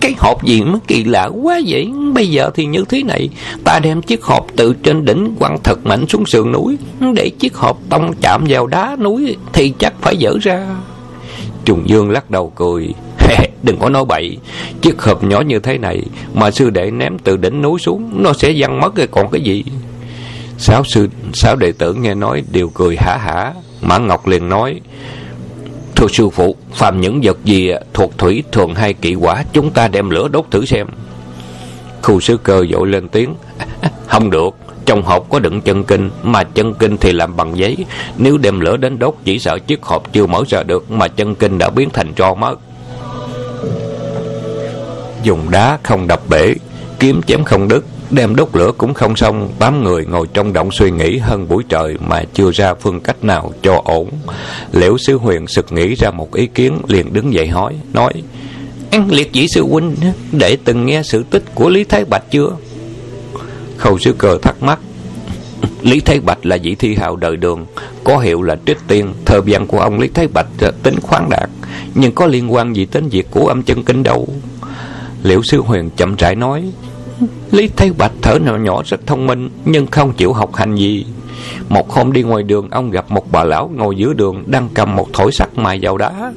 cái 0.00 0.14
hộp 0.18 0.44
gì 0.44 0.62
mà 0.62 0.78
kỳ 0.86 1.04
lạ 1.04 1.24
quá 1.42 1.60
vậy? 1.66 1.90
Bây 2.14 2.28
giờ 2.28 2.50
thì 2.54 2.66
như 2.66 2.84
thế 2.88 3.02
này 3.02 3.28
ta 3.64 3.78
đem 3.78 4.02
chiếc 4.02 4.24
hộp 4.24 4.46
từ 4.56 4.74
trên 4.82 5.04
đỉnh 5.04 5.34
quăng 5.38 5.58
thật 5.64 5.86
mạnh 5.86 6.06
xuống 6.08 6.26
sườn 6.26 6.52
núi. 6.52 6.78
Để 7.14 7.30
chiếc 7.38 7.54
hộp 7.54 7.78
tông 7.88 8.14
chạm 8.20 8.44
vào 8.48 8.66
đá 8.66 8.96
núi 9.00 9.36
thì 9.52 9.72
chắc 9.78 9.94
phải 10.00 10.16
dở 10.16 10.32
ra. 10.42 10.66
Trùng 11.64 11.88
Dương 11.88 12.10
lắc 12.10 12.30
đầu 12.30 12.52
cười. 12.56 12.88
Đừng 13.62 13.78
có 13.78 13.88
nói 13.88 14.04
bậy. 14.04 14.36
Chiếc 14.82 15.02
hộp 15.02 15.24
nhỏ 15.24 15.40
như 15.40 15.58
thế 15.58 15.78
này 15.78 16.02
Mà 16.34 16.50
sư 16.50 16.70
đệ 16.70 16.90
ném 16.90 17.18
từ 17.18 17.36
đỉnh 17.36 17.62
núi 17.62 17.78
xuống, 17.78 18.10
Nó 18.22 18.32
sẽ 18.32 18.52
văng 18.56 18.80
mất 18.80 18.94
rồi 18.96 19.06
còn 19.06 19.30
cái 19.30 19.40
gì? 19.40 19.64
Sáu 20.58 20.84
sư 20.84 21.08
sáu 21.34 21.56
đệ 21.56 21.72
tử 21.72 21.94
nghe 21.94 22.14
nói 22.14 22.42
Đều 22.52 22.68
cười 22.68 22.96
hả 22.96 23.16
hả. 23.16 23.52
Mã 23.80 23.98
Ngọc 23.98 24.26
liền 24.26 24.48
nói, 24.48 24.80
Thưa 25.96 26.06
sư 26.08 26.28
phụ 26.28 26.56
Phạm 26.74 27.00
những 27.00 27.20
vật 27.22 27.38
gì 27.44 27.70
thuộc 27.94 28.18
thủy 28.18 28.44
thường 28.52 28.74
hay 28.74 28.94
kỵ 28.94 29.14
quả, 29.14 29.44
Chúng 29.52 29.70
ta 29.70 29.88
đem 29.88 30.10
lửa 30.10 30.28
đốt 30.28 30.44
thử 30.50 30.64
xem. 30.64 30.86
Khu 32.02 32.20
sư 32.20 32.38
cơ 32.42 32.64
dội 32.72 32.88
lên 32.88 33.08
tiếng, 33.08 33.34
Không 34.06 34.30
được 34.30 34.54
trong 34.90 35.02
hộp 35.02 35.30
có 35.30 35.38
đựng 35.38 35.60
chân 35.60 35.84
kinh, 35.84 36.10
Mà 36.22 36.42
chân 36.42 36.74
kinh 36.74 36.96
thì 36.96 37.12
làm 37.12 37.36
bằng 37.36 37.58
giấy. 37.58 37.76
Nếu 38.18 38.38
đem 38.38 38.60
lửa 38.60 38.76
đến 38.76 38.98
đốt, 38.98 39.14
chỉ 39.24 39.38
sợ 39.38 39.58
chiếc 39.58 39.82
hộp 39.82 40.12
chưa 40.12 40.26
mở 40.26 40.42
ra 40.48 40.62
được, 40.62 40.90
Mà 40.90 41.08
chân 41.08 41.34
kinh 41.34 41.58
đã 41.58 41.70
biến 41.70 41.90
thành 41.90 42.14
tro 42.14 42.34
mất 42.34 42.54
Dùng 45.22 45.50
đá 45.50 45.78
không 45.82 46.06
đập 46.06 46.20
bể, 46.28 46.54
Kiếm 46.98 47.22
chém 47.22 47.44
không 47.44 47.68
đứt, 47.68 47.84
Đem 48.10 48.36
đốt 48.36 48.48
lửa 48.52 48.72
cũng 48.78 48.94
không 48.94 49.16
xong. 49.16 49.48
Bám 49.58 49.84
người 49.84 50.04
ngồi 50.04 50.26
trong 50.34 50.52
động 50.52 50.72
suy 50.72 50.90
nghĩ 50.90 51.18
hơn 51.18 51.48
buổi 51.48 51.62
trời 51.68 51.96
Mà 52.06 52.24
chưa 52.34 52.50
ra 52.52 52.74
phương 52.74 53.00
cách 53.00 53.24
nào 53.24 53.52
cho 53.62 53.82
ổn. 53.84 54.10
Liễu 54.72 54.98
sư 54.98 55.18
huyền 55.18 55.46
sực 55.46 55.72
nghĩ 55.72 55.94
ra 55.94 56.10
một 56.10 56.34
ý 56.34 56.46
kiến, 56.46 56.78
Liền 56.88 57.12
đứng 57.12 57.34
dậy 57.34 57.48
hỏi, 57.48 57.74
Nói 57.92 58.12
Anh 58.90 59.08
liệt 59.10 59.32
dĩ 59.32 59.46
sư 59.48 59.62
huynh, 59.62 59.96
Để 60.32 60.56
từng 60.64 60.86
nghe 60.86 61.02
sự 61.02 61.24
tích 61.30 61.44
của 61.54 61.68
Lý 61.68 61.84
Thái 61.84 62.04
Bạch 62.04 62.30
chưa? 62.30 62.50
Khâu 63.80 63.98
sứ 63.98 64.12
cờ 64.12 64.38
thắc 64.38 64.62
mắc. 64.62 64.78
Lý 65.82 66.00
Thế 66.00 66.20
Bạch 66.20 66.46
là 66.46 66.58
vị 66.62 66.74
thi 66.74 66.94
hào 66.94 67.16
đời 67.16 67.36
đường, 67.36 67.66
Có 68.04 68.18
hiệu 68.18 68.42
là 68.42 68.56
trích 68.66 68.78
tiên 68.88 69.14
Thơ 69.24 69.40
văn 69.46 69.66
của 69.66 69.80
ông 69.80 69.98
Lý 69.98 70.08
Thế 70.14 70.26
Bạch 70.26 70.46
ờ, 70.60 70.70
tính 70.82 71.00
khoáng 71.02 71.28
đạt, 71.30 71.50
Nhưng 71.94 72.12
có 72.12 72.26
liên 72.26 72.52
quan 72.52 72.76
gì 72.76 72.86
đến 72.92 73.08
việc 73.08 73.26
của 73.30 73.48
âm 73.48 73.62
chân 73.62 73.84
kinh 73.84 74.02
đâu? 74.02 74.28
Liễu 75.22 75.42
Sư 75.42 75.60
Huyền 75.60 75.90
chậm 75.96 76.14
rãi 76.16 76.34
nói, 76.34 76.72
Lý 77.50 77.68
Thế 77.76 77.90
Bạch 77.98 78.12
thở 78.22 78.38
nhỏ 78.38 78.56
nhỏ 78.56 78.82
rất 78.86 79.06
thông 79.06 79.26
minh, 79.26 79.50
Nhưng 79.64 79.86
không 79.86 80.12
chịu 80.12 80.32
học 80.32 80.54
hành 80.54 80.76
gì 80.76 81.06
một 81.68 81.90
hôm 81.90 82.12
đi 82.12 82.22
ngoài 82.22 82.42
đường, 82.42 82.68
Ông 82.70 82.90
gặp 82.90 83.10
một 83.10 83.32
bà 83.32 83.44
lão 83.44 83.70
ngồi 83.74 83.96
giữa 83.96 84.12
đường 84.12 84.44
Đang 84.46 84.68
cầm 84.74 84.96
một 84.96 85.08
thổi 85.12 85.32
sắt 85.32 85.48
mài 85.58 85.78
vào 85.82 85.98
đá. 85.98 86.32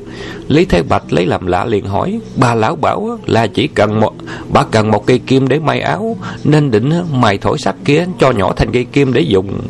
Lý 0.48 0.66
Thế 0.66 0.84
Bạch 0.84 1.14
lấy 1.14 1.26
làm 1.26 1.48
lạ 1.48 1.66
liền 1.66 1.86
hỏi, 1.86 2.20
Bà 2.36 2.56
lão 2.56 2.76
bảo 2.76 3.18
là 3.26 3.48
chỉ 3.48 3.68
cần 3.68 4.00
một, 4.00 4.14
Bà 4.50 4.64
cần 4.64 4.92
một 4.92 5.06
cây 5.06 5.20
kim 5.20 5.48
để 5.48 5.60
may 5.60 5.80
áo, 5.80 6.18
Nên 6.44 6.72
định 6.72 6.92
mài 7.14 7.38
thổi 7.38 7.58
sắt 7.58 7.76
kia 7.86 8.06
Cho 8.20 8.32
nhỏ 8.32 8.54
thành 8.56 8.72
cây 8.72 8.86
kim 8.86 9.14
để 9.14 9.22
dùng. 9.22 9.62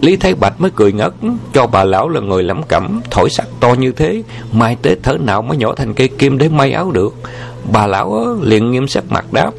Lý 0.00 0.16
Thế 0.16 0.34
Bạch 0.34 0.60
mới 0.60 0.70
cười 0.76 0.92
ngất, 0.92 1.12
Cho 1.52 1.66
bà 1.66 1.84
lão 1.84 2.08
là 2.08 2.20
người 2.20 2.42
lắm 2.42 2.62
cẩm 2.68 3.00
Thổi 3.10 3.30
sắt 3.30 3.46
to 3.60 3.74
như 3.74 3.92
thế, 3.92 4.22
Mai 4.52 4.76
tới 4.82 4.96
thở 5.02 5.12
nào 5.12 5.42
mới 5.42 5.56
nhỏ 5.56 5.74
thành 5.74 5.94
cây 5.94 6.08
kim 6.08 6.38
để 6.38 6.48
may 6.48 6.72
áo 6.72 6.90
được. 6.90 7.14
Bà 7.72 7.86
lão 7.86 8.12
ờ, 8.12 8.36
liền 8.42 8.70
nghiêm 8.70 8.88
sắc 8.88 9.04
mặt 9.10 9.32
đáp, 9.32 9.50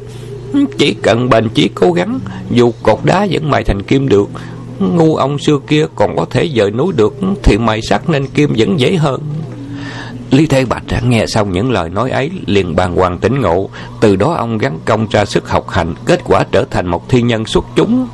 Chỉ 0.78 0.94
cần 1.02 1.28
bền 1.28 1.48
chí 1.48 1.70
cố 1.74 1.92
gắng, 1.92 2.20
Dù 2.50 2.72
cột 2.82 2.98
đá 3.02 3.26
vẫn 3.30 3.50
mài 3.50 3.64
thành 3.64 3.82
kim 3.82 4.08
được 4.08 4.28
ngu 4.96 5.16
ông 5.16 5.38
xưa 5.38 5.58
kia 5.66 5.86
còn 5.94 6.16
có 6.16 6.26
thể 6.30 6.48
dời 6.56 6.70
núi 6.70 6.92
được, 6.96 7.14
thì 7.42 7.58
mày 7.58 7.82
sắc 7.82 8.08
nên 8.08 8.26
kim 8.26 8.54
vẫn 8.58 8.80
dễ 8.80 8.96
hơn. 8.96 9.20
Lý 10.30 10.46
Thế 10.46 10.64
Bạch 10.64 10.82
nghe 11.02 11.26
xong 11.26 11.52
những 11.52 11.70
lời 11.70 11.90
nói 11.90 12.10
ấy, 12.10 12.30
liền 12.46 12.76
bàn 12.76 12.96
hoàng 12.96 13.18
tỉnh 13.18 13.40
ngộ. 13.40 13.70
Từ 14.00 14.16
đó 14.16 14.34
ông 14.34 14.58
gắn 14.58 14.78
công 14.84 15.06
ra 15.10 15.24
sức 15.24 15.48
học 15.48 15.70
hành, 15.70 15.94
Kết 16.04 16.20
quả 16.24 16.44
trở 16.52 16.64
thành 16.70 16.86
một 16.86 17.08
thi 17.08 17.22
nhân 17.22 17.44
xuất 17.44 17.64
chúng. 17.76 18.06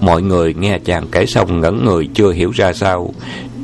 Mọi 0.00 0.22
người 0.22 0.54
nghe 0.54 0.78
chàng 0.78 1.06
kể 1.12 1.26
xong 1.26 1.60
ngẩn 1.60 1.84
người, 1.84 2.08
chưa 2.14 2.30
hiểu 2.30 2.50
ra 2.50 2.72
sao. 2.72 3.14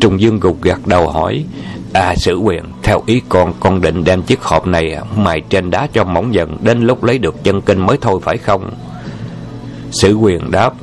Trùng 0.00 0.20
Dương 0.20 0.40
gục 0.40 0.62
gạt 0.62 0.86
đầu 0.86 1.10
hỏi 1.10 1.44
À 1.92 2.14
sử 2.16 2.36
quyền, 2.36 2.64
Theo 2.82 3.02
ý 3.06 3.20
con 3.28 3.52
Con 3.60 3.80
định 3.80 4.04
đem 4.04 4.22
chiếc 4.22 4.42
hộp 4.42 4.66
này 4.66 4.98
Mài 5.16 5.40
trên 5.50 5.70
đá 5.70 5.88
cho 5.92 6.04
mỏng 6.04 6.34
dần, 6.34 6.56
Đến 6.60 6.80
lúc 6.80 7.04
lấy 7.04 7.18
được 7.18 7.44
chân 7.44 7.60
kinh 7.60 7.86
mới 7.86 7.96
thôi 8.00 8.20
phải 8.22 8.36
không? 8.36 8.70
Sử 9.90 10.14
quyền 10.14 10.50
đáp 10.50 10.74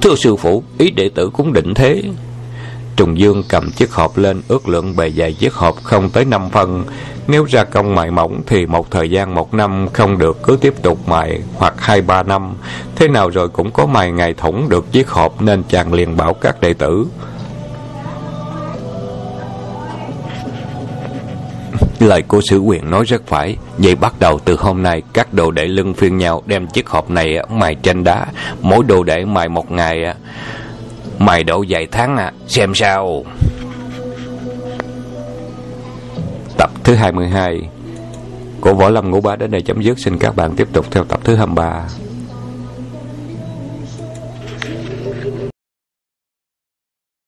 Thưa 0.00 0.14
sư 0.14 0.36
phụ, 0.36 0.62
Ý 0.78 0.90
đệ 0.90 1.08
tử 1.08 1.30
cũng 1.32 1.52
định 1.52 1.74
thế 1.74 2.02
Trùng 2.96 3.18
Dương 3.18 3.42
cầm 3.48 3.70
chiếc 3.70 3.92
hộp 3.92 4.18
lên, 4.18 4.42
ước 4.48 4.68
lượng 4.68 4.96
bề 4.96 5.10
dày 5.10 5.32
chiếc 5.32 5.54
hộp 5.54 5.84
không 5.84 6.10
tới 6.10 6.24
5 6.24 6.50
phân 6.50 6.84
nếu 7.28 7.44
ra 7.44 7.64
công 7.64 7.94
mài 7.94 8.10
mỏng 8.10 8.40
thì 8.46 8.66
một 8.66 8.90
thời 8.90 9.10
gian 9.10 9.34
một 9.34 9.54
năm 9.54 9.88
không 9.92 10.18
được, 10.18 10.42
cứ 10.42 10.58
tiếp 10.60 10.74
tục 10.82 11.08
mài 11.08 11.40
hoặc 11.54 11.74
hai 11.78 12.00
ba 12.00 12.22
năm. 12.22 12.54
Thế 12.96 13.08
nào 13.08 13.30
rồi 13.30 13.48
cũng 13.48 13.70
có 13.70 13.86
mài 13.86 14.12
ngày 14.12 14.34
thủng 14.34 14.68
được 14.68 14.92
chiếc 14.92 15.08
hộp 15.10 15.42
nên 15.42 15.62
chàng 15.68 15.92
liền 15.92 16.16
bảo 16.16 16.34
các 16.34 16.60
đệ 16.60 16.72
tử. 16.72 17.06
Lời 21.98 22.22
của 22.22 22.40
sử 22.40 22.58
quyền 22.58 22.90
nói 22.90 23.04
rất 23.04 23.26
phải 23.26 23.56
Vậy 23.78 23.94
bắt 23.94 24.14
đầu 24.20 24.38
từ 24.38 24.56
hôm 24.56 24.82
nay, 24.82 25.02
Các 25.12 25.34
đồ 25.34 25.50
đệ 25.50 25.64
lưng 25.64 25.94
phiên 25.94 26.18
nhau 26.18 26.42
đem 26.46 26.66
chiếc 26.66 26.88
hộp 26.88 27.10
này 27.10 27.36
à, 27.36 27.44
mài 27.50 27.74
trên 27.74 28.04
đá 28.04 28.26
Mỗi 28.60 28.84
đồ 28.84 29.02
đệ 29.02 29.24
mài 29.24 29.48
một 29.48 29.70
ngày 29.70 30.04
à, 30.04 30.14
Mài 31.18 31.44
độ 31.44 31.64
vài 31.68 31.86
tháng 31.92 32.16
à 32.16 32.32
Xem 32.46 32.74
sao 32.74 33.24
Tập 36.58 36.70
thứ 36.84 36.94
22 36.94 37.68
của 38.60 38.74
Võ 38.74 38.88
Lâm 38.88 39.10
Ngũ 39.10 39.20
Bá 39.20 39.36
đến 39.36 39.50
đây 39.50 39.62
chấm 39.62 39.82
dứt. 39.82 39.98
Xin 39.98 40.18
các 40.18 40.36
bạn 40.36 40.56
tiếp 40.56 40.68
tục 40.72 40.86
theo 40.90 41.04
tập 41.04 41.20
thứ 41.24 41.34
23. 41.34 41.88